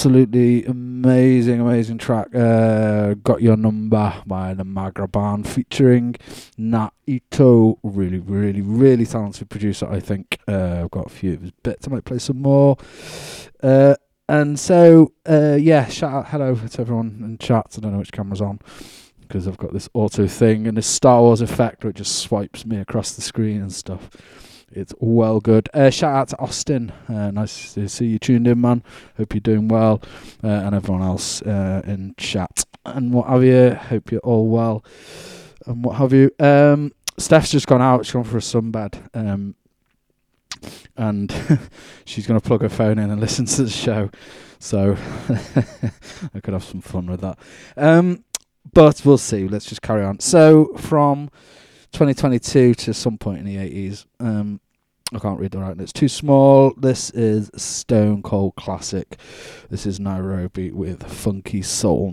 Absolutely 0.00 0.64
amazing, 0.64 1.60
amazing 1.60 1.98
track. 1.98 2.34
Uh, 2.34 3.12
Got 3.22 3.42
Your 3.42 3.58
Number 3.58 4.14
by 4.24 4.54
the 4.54 4.64
Maghreban 4.64 5.46
featuring 5.46 6.16
Nat. 6.56 6.94
Really, 7.06 8.18
really, 8.18 8.62
really 8.62 9.04
talented 9.04 9.50
producer, 9.50 9.86
I 9.90 10.00
think. 10.00 10.38
Uh, 10.48 10.84
I've 10.84 10.90
got 10.90 11.08
a 11.08 11.10
few 11.10 11.34
of 11.34 11.42
his 11.42 11.50
bits. 11.50 11.86
I 11.86 11.90
might 11.90 12.06
play 12.06 12.18
some 12.18 12.40
more. 12.40 12.78
Uh, 13.62 13.96
and 14.26 14.58
so, 14.58 15.12
uh, 15.28 15.58
yeah, 15.60 15.86
shout 15.88 16.14
out, 16.14 16.28
hello 16.28 16.54
to 16.54 16.80
everyone 16.80 17.20
in 17.22 17.36
chat. 17.36 17.66
I 17.76 17.80
don't 17.80 17.92
know 17.92 17.98
which 17.98 18.10
camera's 18.12 18.40
on 18.40 18.60
because 19.20 19.46
I've 19.46 19.58
got 19.58 19.74
this 19.74 19.90
auto 19.92 20.26
thing 20.26 20.66
and 20.66 20.78
this 20.78 20.86
Star 20.86 21.20
Wars 21.20 21.42
effect 21.42 21.84
it 21.84 21.96
just 21.96 22.16
swipes 22.20 22.64
me 22.64 22.78
across 22.78 23.12
the 23.12 23.20
screen 23.20 23.60
and 23.60 23.70
stuff. 23.70 24.08
It's 24.72 24.94
well 25.00 25.40
good. 25.40 25.68
Uh, 25.74 25.90
shout 25.90 26.14
out 26.14 26.28
to 26.28 26.38
Austin. 26.38 26.92
Uh, 27.08 27.30
nice 27.32 27.74
to 27.74 27.88
see 27.88 28.06
you 28.06 28.18
tuned 28.18 28.46
in, 28.46 28.60
man. 28.60 28.84
Hope 29.16 29.34
you're 29.34 29.40
doing 29.40 29.66
well. 29.66 30.00
Uh, 30.44 30.48
and 30.48 30.74
everyone 30.74 31.02
else 31.02 31.42
uh, 31.42 31.82
in 31.84 32.14
chat 32.16 32.64
and 32.84 33.12
what 33.12 33.28
have 33.28 33.42
you. 33.42 33.74
Hope 33.74 34.12
you're 34.12 34.20
all 34.20 34.46
well 34.46 34.84
and 35.66 35.84
what 35.84 35.96
have 35.96 36.12
you. 36.12 36.30
Um, 36.38 36.92
Steph's 37.18 37.50
just 37.50 37.66
gone 37.66 37.82
out. 37.82 38.06
She's 38.06 38.12
gone 38.12 38.24
for 38.24 38.38
a 38.38 38.40
sunbed. 38.40 39.02
Um, 39.12 39.56
and 40.96 41.34
she's 42.04 42.26
going 42.26 42.38
to 42.38 42.46
plug 42.46 42.62
her 42.62 42.68
phone 42.68 42.98
in 42.98 43.10
and 43.10 43.20
listen 43.20 43.46
to 43.46 43.64
the 43.64 43.70
show. 43.70 44.10
So 44.60 44.96
I 46.34 46.40
could 46.40 46.54
have 46.54 46.64
some 46.64 46.80
fun 46.80 47.06
with 47.06 47.22
that. 47.22 47.38
Um, 47.76 48.24
but 48.72 49.04
we'll 49.04 49.18
see. 49.18 49.48
Let's 49.48 49.66
just 49.66 49.82
carry 49.82 50.04
on. 50.04 50.20
So 50.20 50.74
from 50.76 51.30
2022 51.92 52.74
to 52.74 52.94
some 52.94 53.18
point 53.18 53.40
in 53.40 53.44
the 53.44 53.56
80s. 53.56 54.06
Um, 54.18 54.60
I 55.12 55.18
can't 55.18 55.40
read 55.40 55.50
the 55.50 55.58
writing. 55.58 55.82
It's 55.82 55.92
too 55.92 56.08
small. 56.08 56.72
This 56.76 57.10
is 57.10 57.50
Stone 57.56 58.22
Cold 58.22 58.54
Classic. 58.54 59.18
This 59.68 59.84
is 59.84 59.98
Nairobi 59.98 60.70
with 60.70 61.02
Funky 61.02 61.62
Soul 61.62 62.12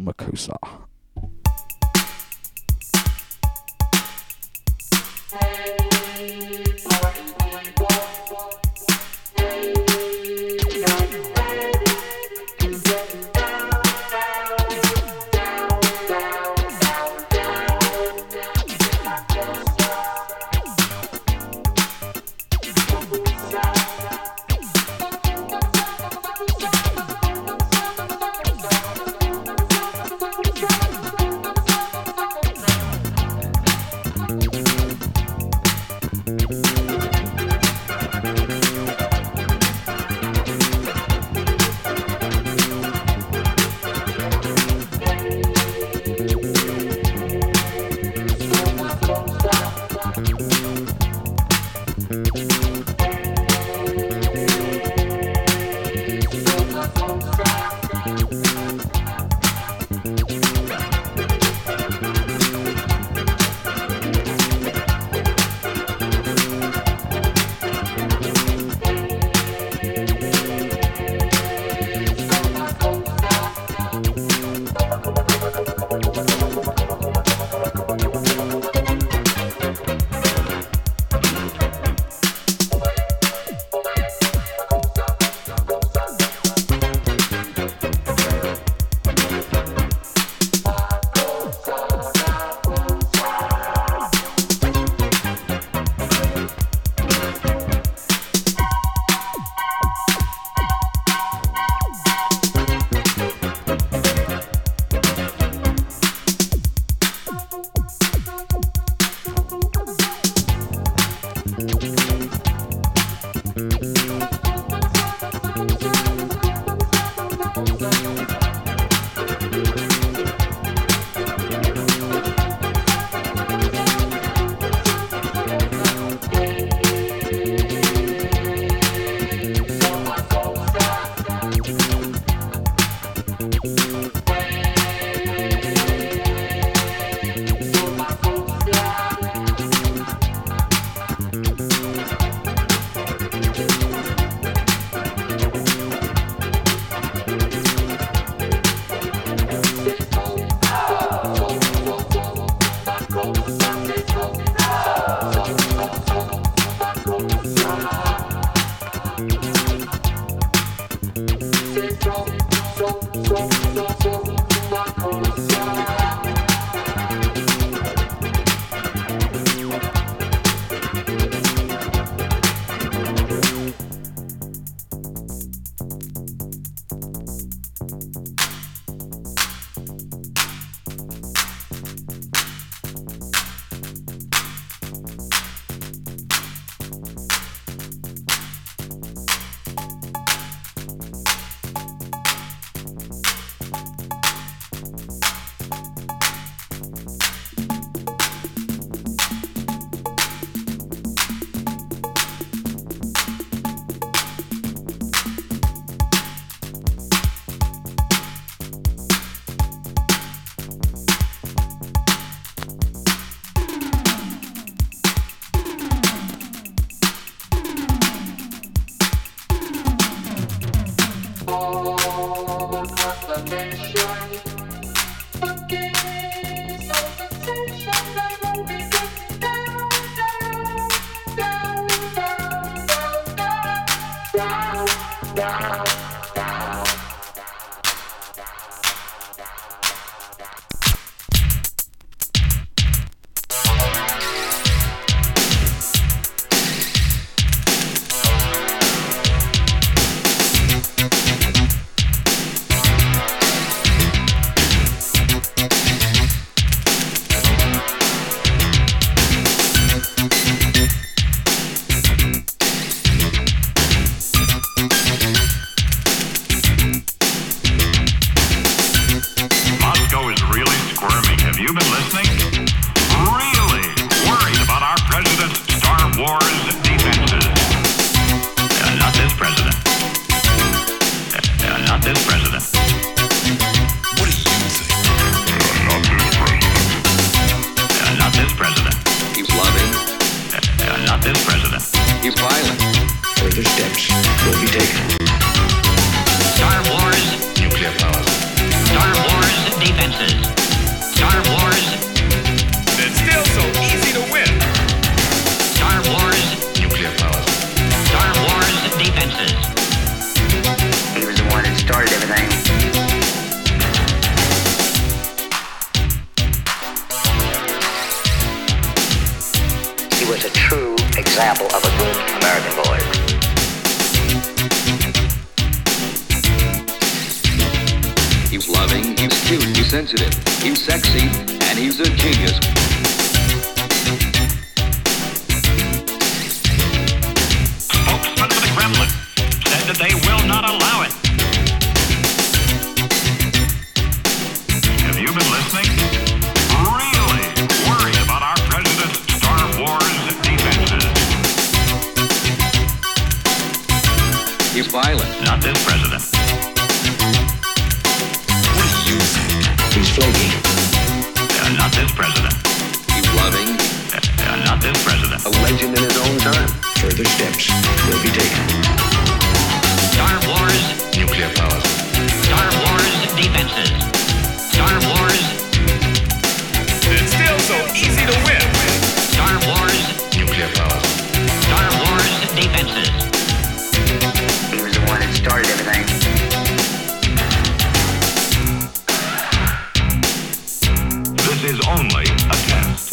This 391.60 391.72
is 391.72 391.88
only 391.88 392.24
a 392.24 392.58
test. 392.70 393.12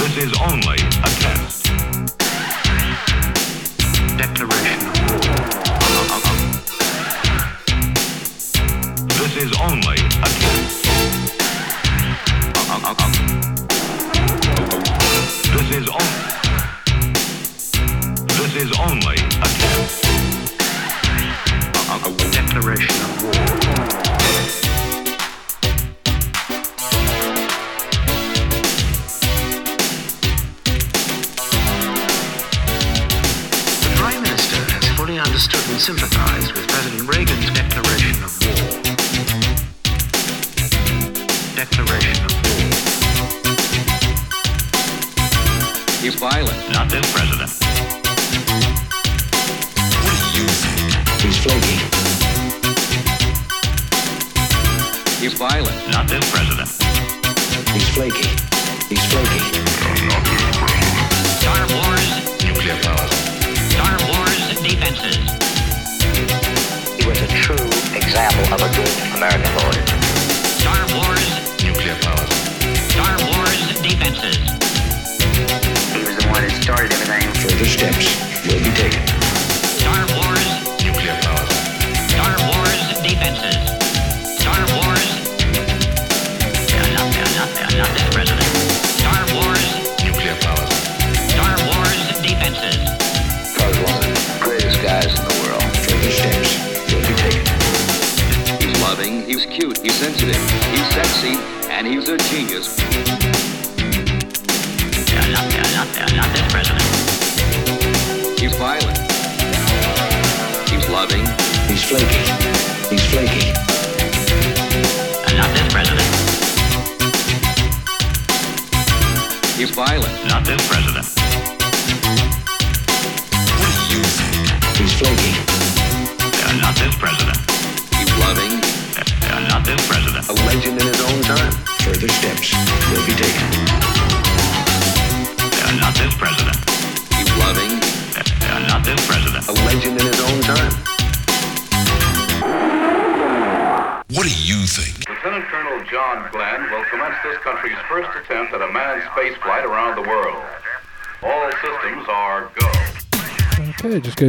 This 0.00 0.16
is 0.16 0.32
only 0.40 0.79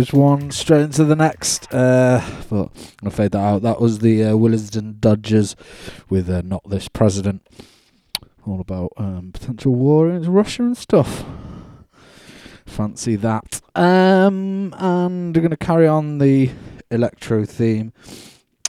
goes 0.02 0.14
one 0.14 0.50
straight 0.50 0.82
into 0.82 1.04
the 1.04 1.16
next. 1.16 1.72
Uh, 1.72 2.26
but 2.50 2.72
I'll 3.04 3.12
fade 3.12 3.34
that 3.34 3.40
out. 3.40 3.62
That 3.62 3.80
was 3.80 4.00
the 4.00 4.24
uh, 4.24 4.36
Willesden 4.36 4.98
Dodgers 5.00 5.56
with 6.10 6.28
uh, 6.28 6.42
Not 6.44 6.68
This 6.68 6.88
President. 6.88 7.46
All 8.48 8.60
about 8.60 8.94
um, 8.98 9.30
potential 9.32 9.76
war 9.76 10.10
against 10.10 10.28
Russia 10.28 10.64
and 10.64 10.76
stuff. 10.76 11.24
Fancy 12.66 13.16
that. 13.18 13.62
Um, 13.76 14.74
and 14.80 15.36
we're 15.36 15.42
going 15.42 15.52
to 15.52 15.58
carry 15.58 15.88
on 15.88 16.18
the 16.18 16.50
electro 16.90 17.46
theme 17.46 17.94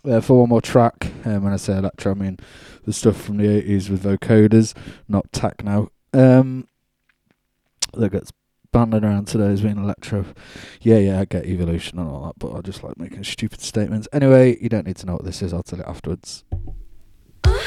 uh, 0.05 0.21
for 0.21 0.41
one 0.41 0.51
more 0.51 0.61
track. 0.61 1.13
Um, 1.25 1.45
when 1.45 1.55
I 1.55 1.57
say 1.57 1.79
electro, 1.79 2.13
I 2.13 2.15
mean 2.15 2.39
the 2.85 2.93
stuff 2.93 3.19
from 3.19 3.39
the 3.39 3.47
80s 3.47 3.89
with 3.89 4.03
vocoders, 4.03 4.75
not 5.09 5.33
techno. 5.33 5.91
Um, 6.13 6.69
that 7.95 8.11
gets 8.11 8.33
banded 8.73 9.05
around 9.05 9.27
today 9.29 9.49
as 9.49 9.61
being 9.61 9.77
electro. 9.79 10.25
Yeah, 10.81 10.99
yeah, 10.99 11.21
I 11.21 11.25
get 11.27 11.45
evolution 11.47 11.99
and 11.99 12.09
all 12.09 12.25
that, 12.25 12.39
but 12.39 12.57
I 12.57 12.61
just 12.63 12.83
like 12.83 12.99
making 12.99 13.23
stupid 13.25 13.61
statements. 13.61 14.09
Anyway, 14.13 14.59
you 14.61 14.69
don't 14.69 14.87
need 14.87 14.97
to 14.97 15.07
know 15.07 15.15
what 15.15 15.25
this 15.25 15.43
is. 15.43 15.53
I'll 15.53 15.63
tell 15.63 15.79
you 15.79 15.85
afterwards. 15.85 16.45
Uh, 17.45 17.59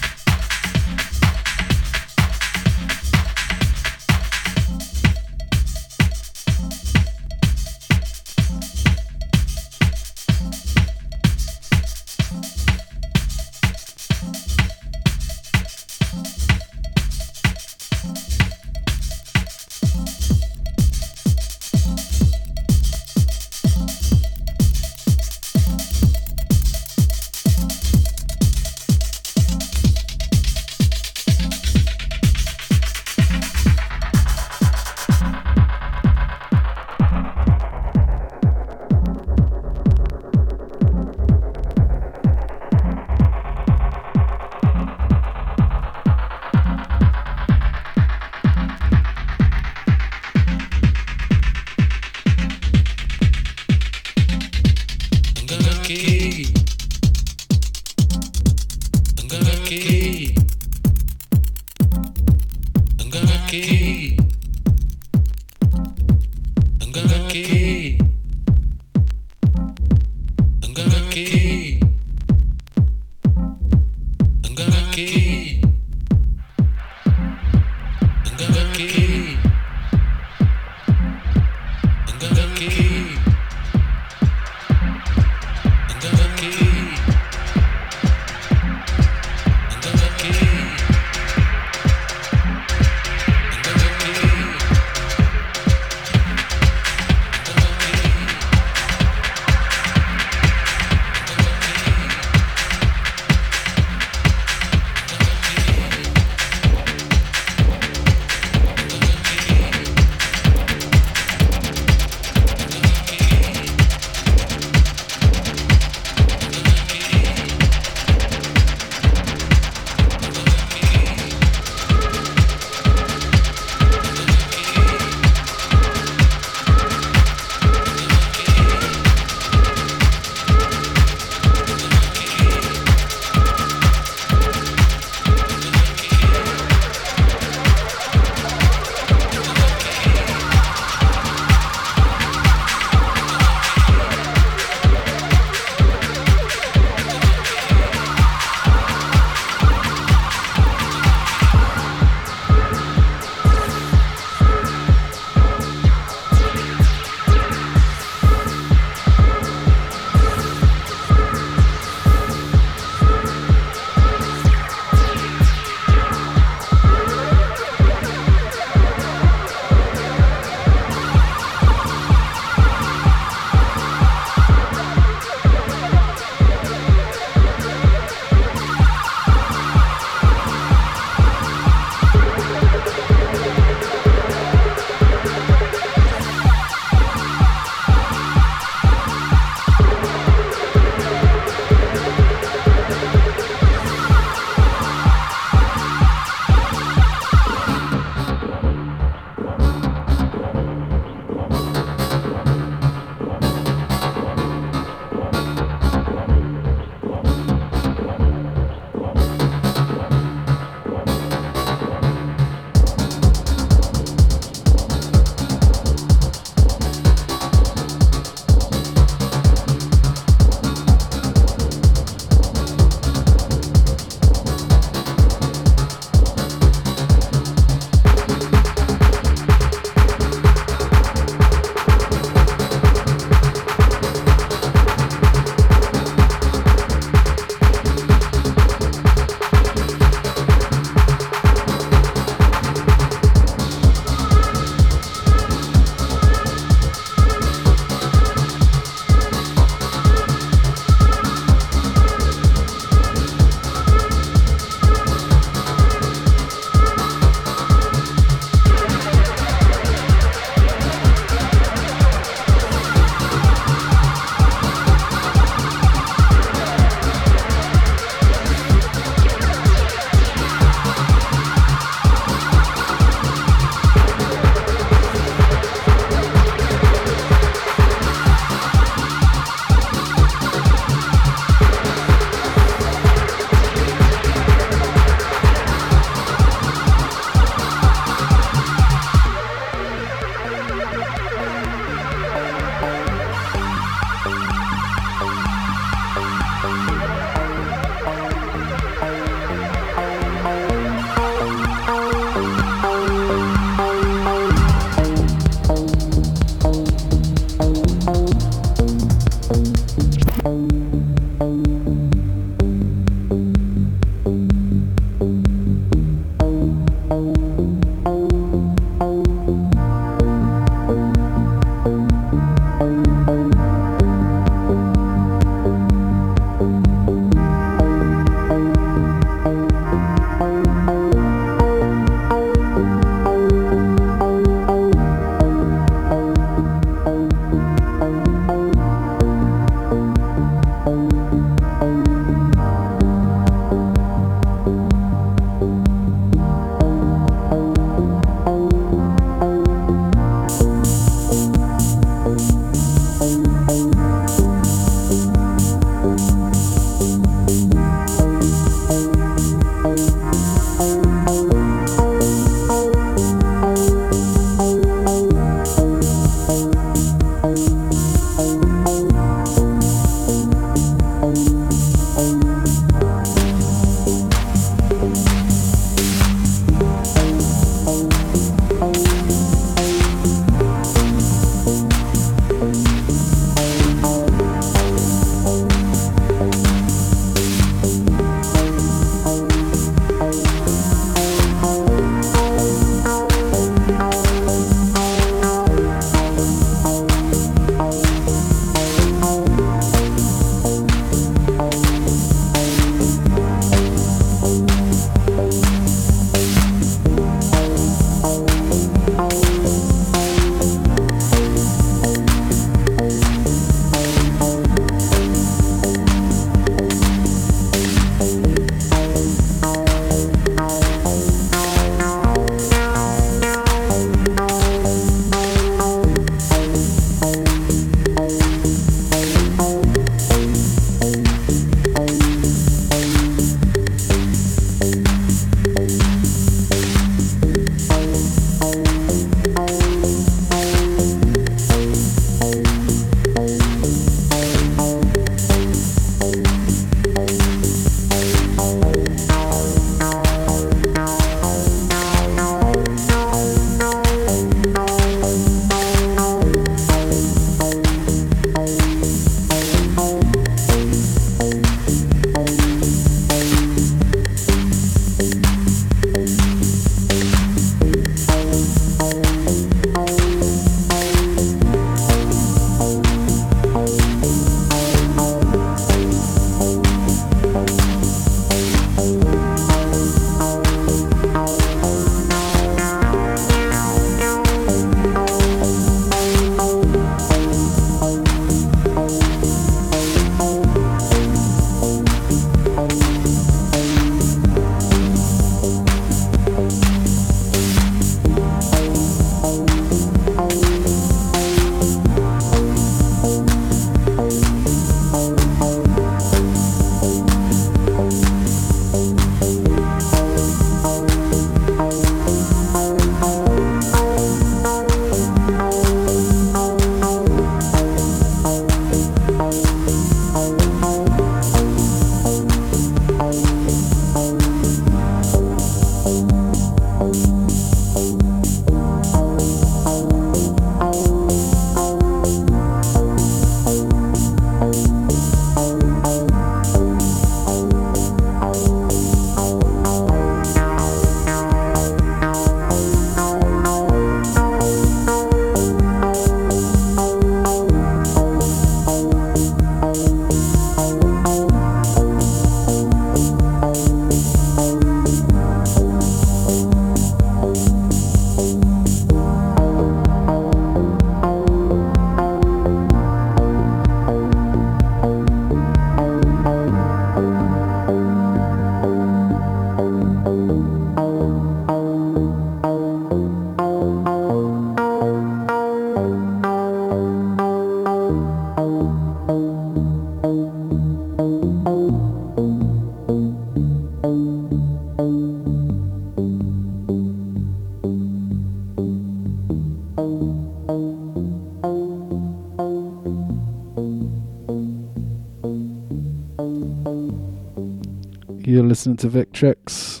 listening 598.86 599.10
to 599.10 599.18
Victrix 599.18 600.00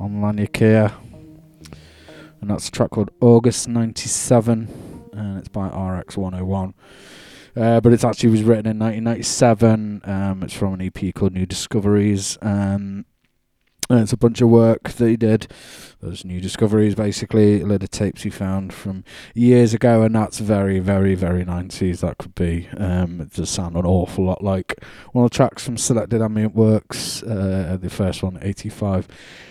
on 0.00 0.20
Lanyakea. 0.20 0.92
And 2.40 2.48
that's 2.48 2.68
a 2.68 2.70
track 2.70 2.90
called 2.90 3.10
August 3.20 3.66
97. 3.66 5.10
And 5.12 5.38
it's 5.38 5.48
by 5.48 5.66
RX 5.66 6.16
101. 6.16 6.74
Uh, 7.56 7.80
but 7.80 7.92
it 7.92 8.04
actually 8.04 8.30
was 8.30 8.44
written 8.44 8.66
in 8.66 8.78
1997. 8.78 10.02
Um, 10.04 10.42
it's 10.44 10.54
from 10.54 10.74
an 10.74 10.82
EP 10.82 11.12
called 11.12 11.32
New 11.32 11.46
Discoveries. 11.46 12.38
Um, 12.42 13.06
and 13.88 13.98
it's 13.98 14.12
a 14.12 14.16
bunch 14.16 14.40
of 14.40 14.50
work 14.50 14.90
that 14.90 15.08
he 15.08 15.16
did. 15.16 15.52
Those 16.00 16.24
new 16.24 16.40
discoveries, 16.40 16.94
basically, 16.94 17.60
a 17.60 17.66
load 17.66 17.82
of 17.82 17.90
tapes 17.90 18.22
he 18.22 18.30
found 18.30 18.72
from 18.72 19.04
years 19.34 19.74
ago, 19.74 20.02
and 20.02 20.14
that's 20.14 20.38
very, 20.38 20.78
very, 20.78 21.14
very 21.14 21.44
90s. 21.44 22.00
That 22.00 22.16
could 22.16 22.34
be. 22.34 22.68
Um, 22.78 23.20
it 23.20 23.34
does 23.34 23.50
sound 23.50 23.76
an 23.76 23.84
awful 23.84 24.24
lot 24.24 24.42
like 24.42 24.82
one 25.12 25.26
of 25.26 25.30
the 25.30 25.36
tracks 25.36 25.62
from 25.62 25.76
Selected 25.76 26.22
Ambient 26.22 26.54
Works, 26.54 27.22
uh, 27.22 27.76
the 27.78 27.90
first 27.90 28.22
one, 28.22 28.38
85 28.40 29.08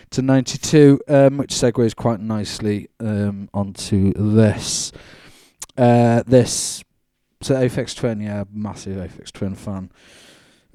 to 0.09 0.23
92, 0.23 0.99
um, 1.07 1.37
which 1.37 1.51
segues 1.51 1.95
quite 1.95 2.19
nicely 2.19 2.89
um, 2.99 3.47
onto 3.53 4.11
this. 4.13 4.91
Uh, 5.77 6.23
this, 6.25 6.83
so 7.41 7.53
Aphex 7.55 7.95
Twin, 7.95 8.21
yeah, 8.21 8.45
massive 8.51 8.97
Aphex 8.97 9.31
Twin 9.31 9.53
fan. 9.53 9.91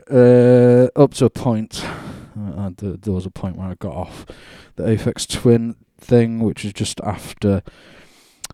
Uh, 0.08 0.88
up 0.96 1.14
to 1.14 1.24
a 1.24 1.30
point, 1.30 1.84
uh, 2.36 2.70
th- 2.76 3.00
there 3.00 3.12
was 3.12 3.26
a 3.26 3.30
point 3.30 3.56
where 3.56 3.68
I 3.68 3.74
got 3.74 3.94
off 3.94 4.26
the 4.76 4.84
Aphex 4.84 5.26
Twin 5.26 5.76
thing, 5.98 6.40
which 6.40 6.64
is 6.64 6.72
just 6.72 7.00
after 7.00 7.62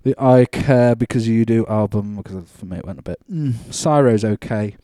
the 0.03 0.15
I 0.23 0.45
Care 0.47 0.95
Because 0.95 1.29
You 1.29 1.45
Do 1.45 1.67
album, 1.67 2.17
because 2.17 2.51
for 2.51 2.67
me 2.67 2.79
it 2.79 2.87
went 2.87 2.99
a 2.99 3.03
bit. 3.03 3.19
Mm, 3.31 3.73
Syro's 3.73 4.25
okay, 4.25 4.77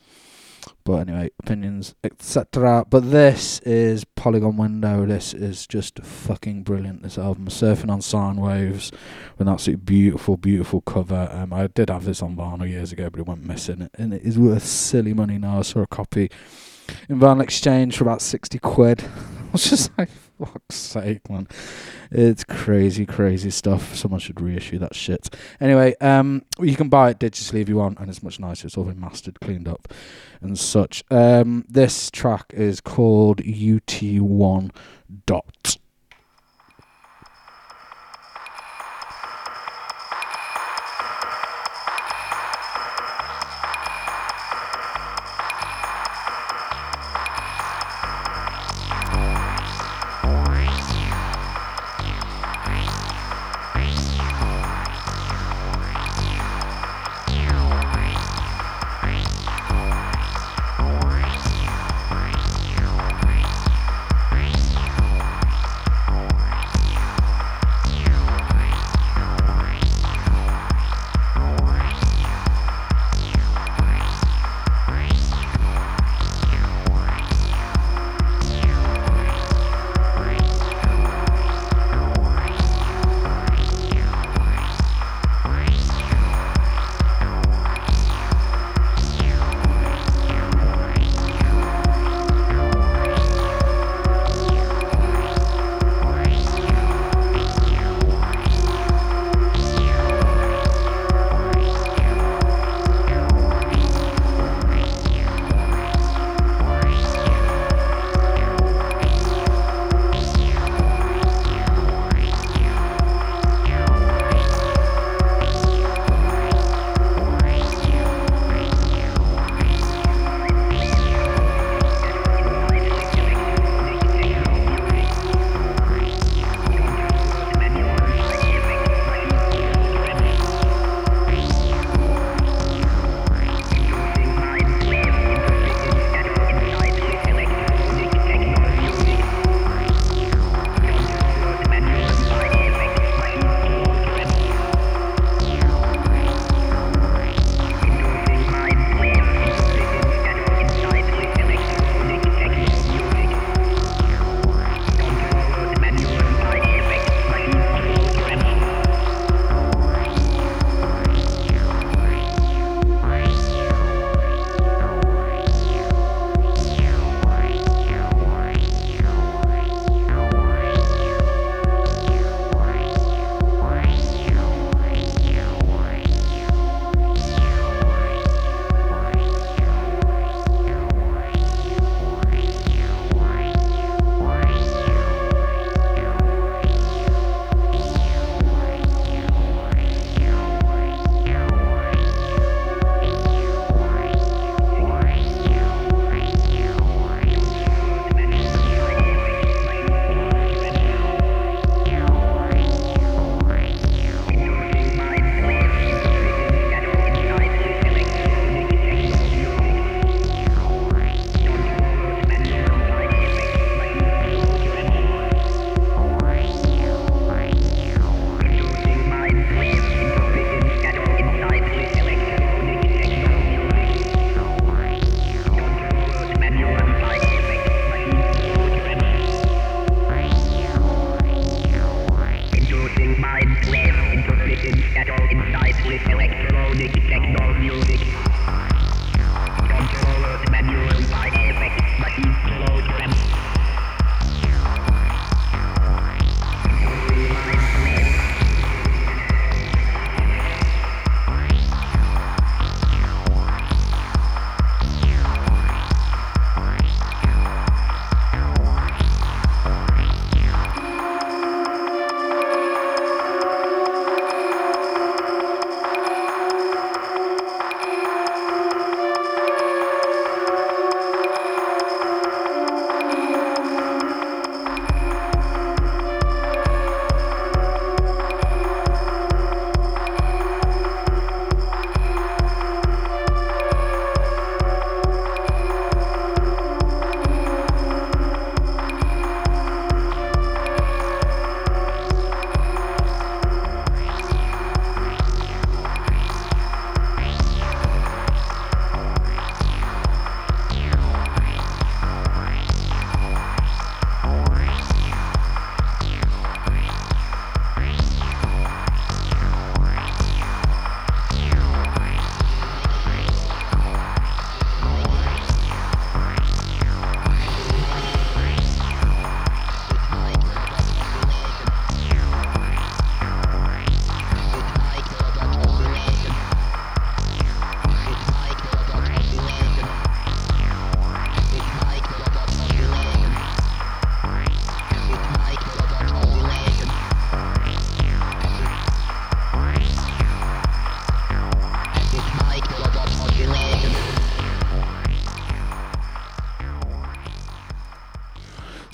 but 0.85 1.09
anyway, 1.09 1.31
opinions, 1.41 1.95
etc. 2.05 2.85
But 2.89 3.11
this 3.11 3.61
is 3.61 4.05
Polygon 4.05 4.57
Window. 4.57 5.07
This 5.07 5.33
is 5.35 5.67
just 5.67 5.99
fucking 6.01 6.63
brilliant. 6.63 7.03
This 7.03 7.19
album, 7.19 7.47
Surfing 7.47 7.91
on 7.91 8.03
Sine 8.03 8.37
Waves, 8.37 8.93
with 9.37 9.47
an 9.47 9.53
absolutely 9.53 9.85
beautiful, 9.85 10.37
beautiful 10.37 10.81
cover. 10.81 11.29
Um, 11.33 11.53
I 11.53 11.67
did 11.69 11.91
have 11.91 12.05
this 12.05 12.23
on 12.23 12.37
vinyl 12.37 12.69
years 12.69 12.93
ago, 12.93 13.11
but 13.11 13.21
it 13.21 13.27
went 13.27 13.45
missing, 13.45 13.89
and 13.95 14.15
it 14.15 14.23
is 14.23 14.39
worth 14.39 14.65
silly 14.65 15.15
money 15.15 15.39
now. 15.39 15.59
I 15.59 15.63
saw 15.63 15.81
a 15.81 15.87
copy 15.87 16.31
in 17.09 17.19
Vinyl 17.19 17.43
Exchange 17.43 17.97
for 17.97 18.05
about 18.05 18.23
60 18.23 18.59
quid. 18.59 19.03
I 19.49 19.53
was 19.53 19.71
just 19.71 19.97
like, 19.97 20.11
fuck's 20.39 20.75
sake, 20.75 21.29
man. 21.31 21.49
It's 22.11 22.45
crazy, 22.45 23.07
crazy 23.07 23.51
stuff. 23.51 23.95
Someone 23.95 24.21
should 24.21 24.41
reissue 24.41 24.79
that 24.79 24.95
shit. 24.95 25.35
Anyway, 25.61 25.95
um, 26.01 26.45
you 26.61 26.77
can 26.77 26.89
buy 26.89 27.11
it 27.11 27.19
digitally 27.19 27.63
if 27.63 27.69
you 27.69 27.77
want, 27.77 27.99
and 27.99 28.09
it's 28.09 28.23
much 28.23 28.39
nicer. 28.39 28.67
It's 28.67 28.77
all 28.77 28.85
been 28.85 29.01
mastered, 29.01 29.41
cleaned 29.41 29.69
up, 29.69 29.93
and 30.41 30.59
such. 30.59 31.05
Um, 31.11 31.65
this 31.69 32.11
track 32.11 32.53
is 32.55 32.81
called 32.81 33.39
UT1 33.39 34.71
Dot. 35.27 35.77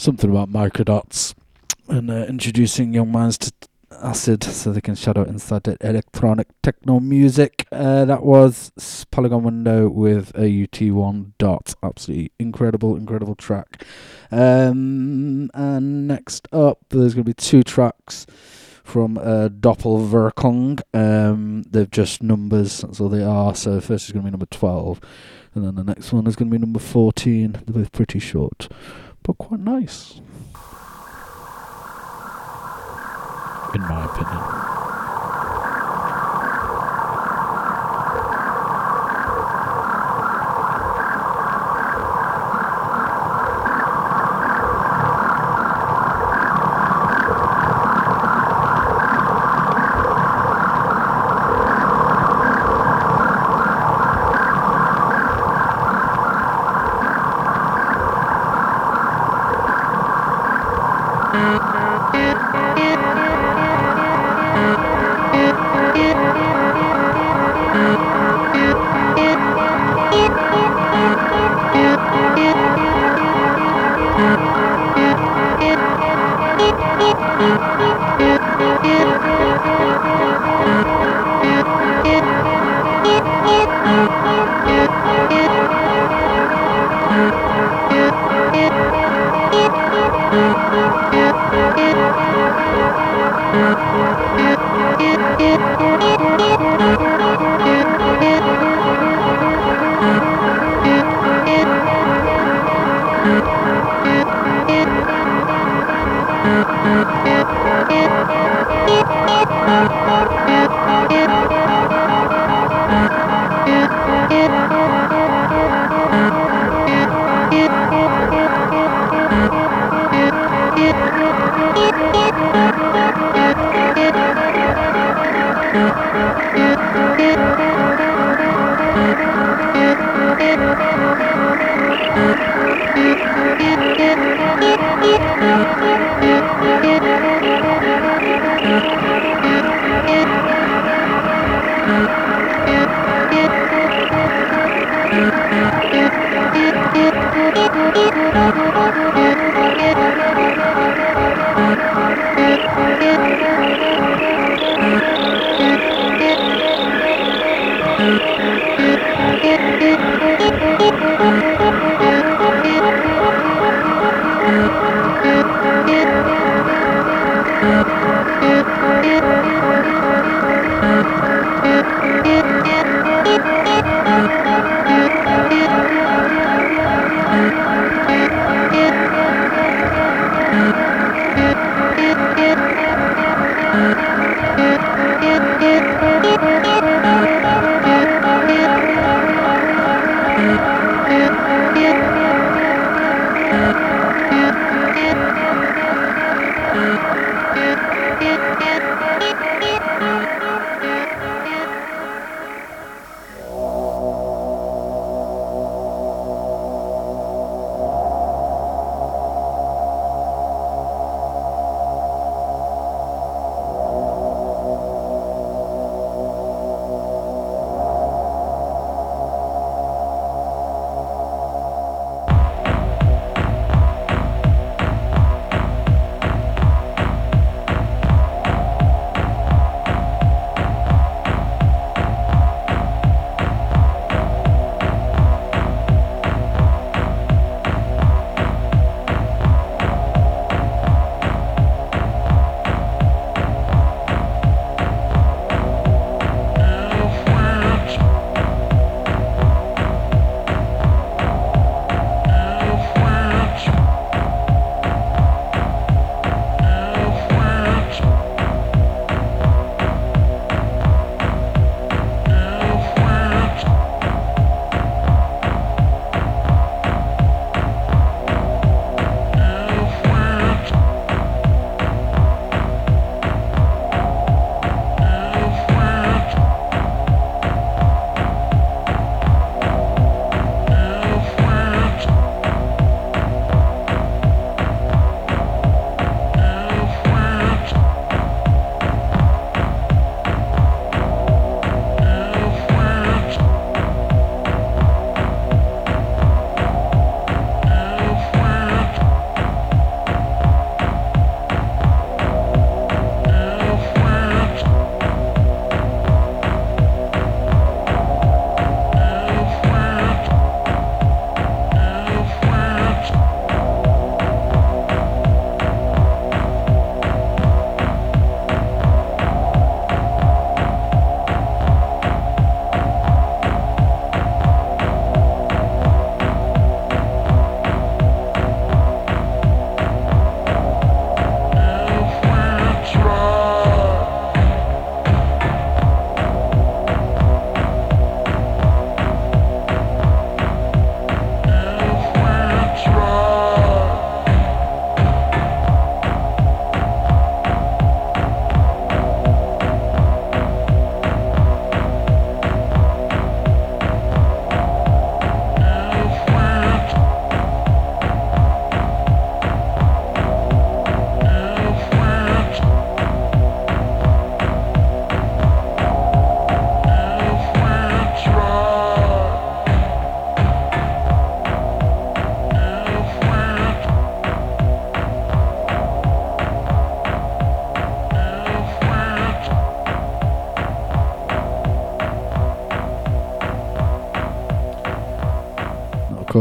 Something 0.03 0.31
about 0.31 0.51
microdots 0.51 1.35
and 1.89 2.11
uh, 2.11 2.24
introducing 2.29 2.93
young 2.93 3.12
minds 3.12 3.39
to 3.39 3.53
acid 4.03 4.43
so 4.43 4.73
they 4.73 4.81
can 4.81 4.95
shadow 4.97 5.23
inside 5.23 5.62
the 5.62 5.77
electronic 5.81 6.49
techno 6.62 6.99
music. 6.99 7.66
Uh, 7.70 8.05
that 8.05 8.24
was 8.24 8.73
Polygon 9.11 9.45
Window 9.45 9.89
with 9.89 10.35
a 10.35 10.66
UT1 10.66 11.33
dot. 11.39 11.74
Absolutely 11.83 12.33
incredible, 12.39 12.97
incredible 12.97 13.37
track. 13.37 13.85
Um, 14.33 15.51
and 15.55 16.09
next 16.09 16.49
up, 16.53 16.81
there's 16.89 17.15
going 17.15 17.24
to 17.24 17.31
be 17.31 17.35
two 17.35 17.62
tracks 17.62 18.27
from 18.83 19.19
uh, 19.19 19.49
Doppelwirkung. 19.49 20.81
Um, 20.93 21.62
they're 21.70 21.87
just 21.87 22.23
numbers, 22.23 22.81
that's 22.81 23.01
all 23.01 23.09
they 23.09 23.23
are. 23.23 23.55
So 23.55 23.81
first 23.81 24.07
is 24.07 24.12
going 24.12 24.24
to 24.24 24.27
be 24.27 24.33
number 24.33 24.47
12, 24.47 25.01
and 25.55 25.65
then 25.65 25.74
the 25.77 25.85
next 25.85 26.12
one 26.12 26.27
is 26.27 26.35
going 26.35 26.51
to 26.51 26.59
be 26.59 26.61
number 26.61 26.81
14. 26.81 27.53
They're 27.53 27.83
both 27.83 27.93
pretty 27.93 28.19
short, 28.19 28.69
but 29.23 29.39
quite 29.39 29.61
nice. 29.61 30.20
In 33.74 33.81
my 33.81 34.05
opinion. 34.05 34.91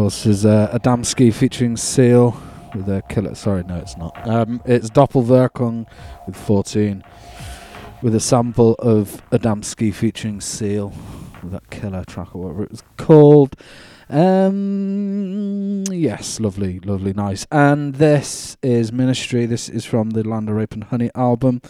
Course, 0.02 0.26
is 0.26 0.48
uh, 0.48 0.68
Adamski 0.74 1.32
featuring 1.32 1.78
Seal 1.78 2.36
with 2.74 2.90
a 2.90 3.04
killer. 3.08 3.36
Sorry, 3.36 3.64
no, 3.64 3.76
it's 3.76 3.96
not. 3.98 4.28
Um, 4.28 4.60
it's 4.66 4.90
Doppelwirkung 4.90 5.86
with 6.26 6.36
14 6.36 7.04
with 8.02 8.16
a 8.16 8.20
sample 8.20 8.74
of 8.80 9.22
Adamski 9.30 9.94
featuring 9.94 10.42
Seal 10.42 10.92
with 11.44 11.52
that 11.52 11.70
killer 11.70 12.04
track 12.04 12.34
or 12.34 12.42
whatever 12.42 12.64
it 12.64 12.72
was 12.72 12.82
called. 12.98 13.56
Um, 14.10 15.84
yes, 15.92 16.40
lovely, 16.40 16.80
lovely, 16.80 17.14
nice. 17.14 17.46
And 17.52 17.94
this 17.94 18.58
is 18.64 18.92
Ministry. 18.92 19.46
This 19.46 19.70
is 19.70 19.86
from 19.86 20.10
the 20.10 20.28
Land 20.28 20.50
of 20.50 20.56
Rape 20.56 20.74
and 20.74 20.86
Honey 20.86 21.12
album. 21.14 21.62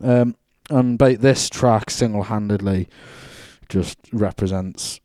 Um, 0.00 0.36
and 0.70 0.98
ba- 0.98 1.18
this 1.18 1.50
track 1.50 1.90
single 1.90 2.22
handedly 2.22 2.88
just 3.68 3.98
represents 4.10 5.00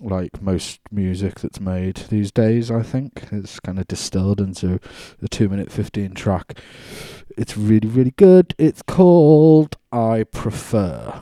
like 0.00 0.40
most 0.40 0.80
music 0.90 1.40
that's 1.40 1.60
made 1.60 1.96
these 2.08 2.30
days, 2.32 2.70
I 2.70 2.82
think. 2.82 3.24
It's 3.32 3.60
kind 3.60 3.78
of 3.78 3.88
distilled 3.88 4.40
into 4.40 4.80
a 5.22 5.28
2 5.28 5.48
minute 5.48 5.70
15 5.72 6.14
track. 6.14 6.58
It's 7.36 7.56
really, 7.56 7.88
really 7.88 8.14
good. 8.16 8.54
It's 8.58 8.82
called 8.82 9.76
I 9.92 10.24
Prefer. 10.24 11.20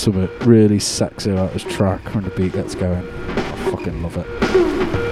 Something 0.00 0.28
really 0.48 0.78
sexy 0.78 1.30
about 1.30 1.52
this 1.52 1.62
track 1.62 2.14
when 2.14 2.24
the 2.24 2.30
beat 2.30 2.52
gets 2.52 2.74
going. 2.74 3.06
I 3.06 3.70
fucking 3.70 4.02
love 4.02 4.16
it. 4.16 5.09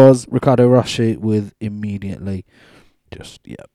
Was 0.00 0.26
Riccardo 0.30 0.66
Rocchi 0.66 1.18
with 1.18 1.52
Immediately. 1.60 2.46
Just, 3.14 3.40
yeah. 3.44 3.66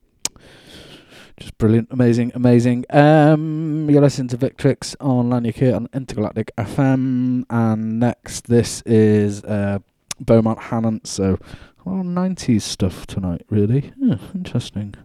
Just 1.37 1.55
brilliant, 1.59 1.89
amazing, 1.91 2.31
amazing. 2.33 2.83
Um, 2.89 3.87
you're 3.87 4.01
listening 4.01 4.29
to 4.29 4.37
Victrix 4.37 4.95
on 4.99 5.29
Lanyard 5.29 5.57
here 5.57 5.75
on 5.75 5.87
Intergalactic 5.93 6.51
FM. 6.57 7.43
And 7.51 7.99
next, 7.99 8.47
this 8.47 8.81
is 8.87 9.43
uh, 9.43 9.77
Beaumont 10.19 10.57
Hannant. 10.57 11.05
So, 11.05 11.37
well, 11.85 12.03
90s 12.03 12.63
stuff 12.63 13.05
tonight, 13.05 13.45
really. 13.51 13.91
Yeah, 13.95 14.17
interesting. 14.33 14.95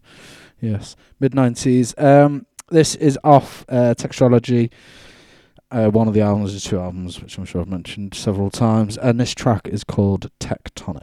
Yes, 0.58 0.96
mid 1.20 1.32
90s. 1.32 2.02
Um, 2.02 2.46
this 2.70 2.94
is 2.94 3.18
off 3.22 3.66
uh, 3.68 3.94
Texturology 3.94 4.70
uh, 5.70 5.88
one 5.88 6.08
of 6.08 6.14
the 6.14 6.20
albums 6.20 6.54
is 6.54 6.64
two 6.64 6.80
albums, 6.80 7.20
which 7.20 7.38
I'm 7.38 7.44
sure 7.44 7.60
I've 7.60 7.68
mentioned 7.68 8.14
several 8.14 8.50
times, 8.50 8.98
and 8.98 9.20
this 9.20 9.34
track 9.34 9.68
is 9.68 9.84
called 9.84 10.30
Teqtonik. 10.40 11.02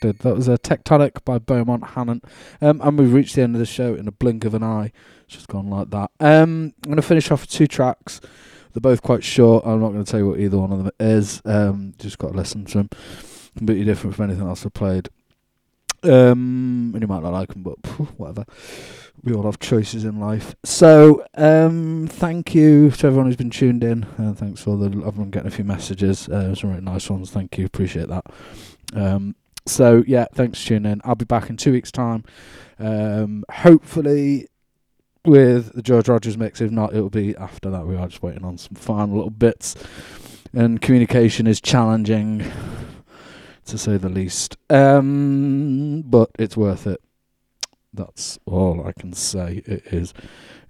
That 0.00 0.36
was 0.36 0.48
a 0.48 0.58
Teqtonik 0.58 1.24
by 1.24 1.38
Beaumont 1.38 1.82
Hannant. 1.82 2.24
Um, 2.60 2.80
and 2.82 2.98
we've 2.98 3.12
reached 3.12 3.34
the 3.34 3.42
end 3.42 3.54
of 3.54 3.60
the 3.60 3.66
show 3.66 3.94
in 3.94 4.08
a 4.08 4.12
blink 4.12 4.44
of 4.44 4.54
an 4.54 4.62
eye. 4.62 4.92
It's 5.24 5.34
just 5.34 5.48
gone 5.48 5.68
like 5.68 5.90
that. 5.90 6.10
Um, 6.20 6.74
I'm 6.84 6.90
going 6.90 6.96
to 6.96 7.02
finish 7.02 7.30
off 7.30 7.42
with 7.42 7.50
two 7.50 7.66
tracks. 7.66 8.20
They're 8.72 8.80
both 8.80 9.02
quite 9.02 9.24
short. 9.24 9.64
I'm 9.66 9.80
not 9.80 9.92
going 9.92 10.04
to 10.04 10.10
tell 10.10 10.20
you 10.20 10.28
what 10.28 10.38
either 10.40 10.58
one 10.58 10.72
of 10.72 10.78
them 10.78 10.90
is. 11.00 11.40
Um, 11.44 11.94
just 11.98 12.18
got 12.18 12.32
to 12.32 12.36
listen 12.36 12.64
to 12.66 12.78
them. 12.78 12.90
Completely 13.56 13.84
different 13.84 14.16
from 14.16 14.26
anything 14.26 14.46
else 14.46 14.66
I've 14.66 14.74
played. 14.74 15.08
Um, 16.02 16.92
and 16.92 17.00
you 17.00 17.08
might 17.08 17.22
not 17.22 17.32
like 17.32 17.48
them, 17.48 17.62
but 17.62 17.76
whatever. 18.18 18.44
We 19.22 19.32
all 19.32 19.44
have 19.44 19.58
choices 19.58 20.04
in 20.04 20.20
life. 20.20 20.54
So, 20.62 21.24
um, 21.34 22.06
thank 22.06 22.54
you 22.54 22.90
to 22.90 23.06
everyone 23.06 23.26
who's 23.26 23.36
been 23.36 23.50
tuned 23.50 23.82
in. 23.82 24.04
Uh, 24.18 24.34
thanks 24.34 24.62
for 24.62 24.76
the 24.76 24.86
everyone 24.86 25.30
getting 25.30 25.48
a 25.48 25.50
few 25.50 25.64
messages. 25.64 26.28
Uh, 26.28 26.54
some 26.54 26.70
really 26.70 26.82
nice 26.82 27.08
ones. 27.10 27.30
Thank 27.30 27.58
you. 27.58 27.64
Appreciate 27.64 28.08
that. 28.08 28.24
Um, 28.94 29.34
so 29.66 30.04
yeah, 30.06 30.26
thanks 30.32 30.62
for 30.62 30.68
tuning 30.68 30.92
in. 30.92 31.00
I'll 31.04 31.14
be 31.14 31.24
back 31.24 31.50
in 31.50 31.56
two 31.56 31.72
weeks' 31.72 31.92
time. 31.92 32.24
Um, 32.78 33.44
hopefully 33.50 34.48
with 35.24 35.72
the 35.74 35.82
George 35.82 36.08
Rogers 36.08 36.38
mix. 36.38 36.60
If 36.60 36.70
not, 36.70 36.94
it'll 36.94 37.10
be 37.10 37.36
after 37.36 37.68
that. 37.70 37.86
We 37.86 37.96
are 37.96 38.06
just 38.08 38.22
waiting 38.22 38.44
on 38.44 38.58
some 38.58 38.76
final 38.76 39.16
little 39.16 39.30
bits, 39.30 39.74
and 40.52 40.80
communication 40.80 41.46
is 41.46 41.60
challenging, 41.60 42.44
to 43.66 43.76
say 43.76 43.96
the 43.96 44.08
least. 44.08 44.56
Um, 44.70 46.02
but 46.06 46.30
it's 46.38 46.56
worth 46.56 46.86
it. 46.86 47.02
That's 47.92 48.38
all 48.46 48.86
I 48.86 48.92
can 48.92 49.12
say. 49.12 49.62
It 49.66 49.86
is 49.86 50.14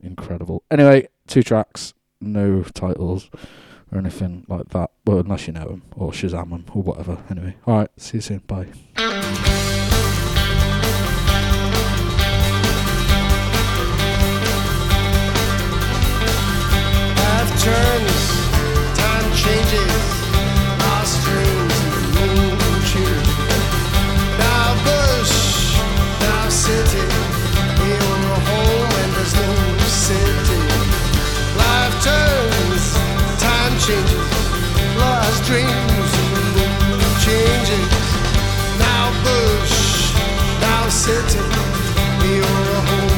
incredible. 0.01 0.63
Anyway, 0.71 1.09
two 1.27 1.43
tracks, 1.43 1.93
no 2.21 2.63
titles 2.63 3.31
or 3.93 3.99
anything 3.99 4.45
like 4.49 4.69
that. 4.71 4.91
Well, 5.05 5.19
unless 5.19 5.47
you 5.47 5.53
know 5.53 5.65
them 5.65 5.83
or 5.97 6.11
Shazam 6.11 6.51
them 6.51 6.65
or 6.73 6.83
whatever. 6.83 7.19
Anyway, 7.31 7.57
all 7.67 7.79
right. 7.79 7.91
See 7.97 8.19
you 8.19 8.23
soon. 8.23 8.39
Bye. 8.47 8.67
Changes, 19.47 19.86
changes, 33.87 34.13
lost 34.99 35.45
dreams 35.45 36.11
changes. 37.23 38.07
Now 38.81 39.13
bush, 39.23 40.13
now 40.61 40.89
city, 40.89 41.39
you're 42.27 42.43
a 42.43 42.81
home 42.89 43.16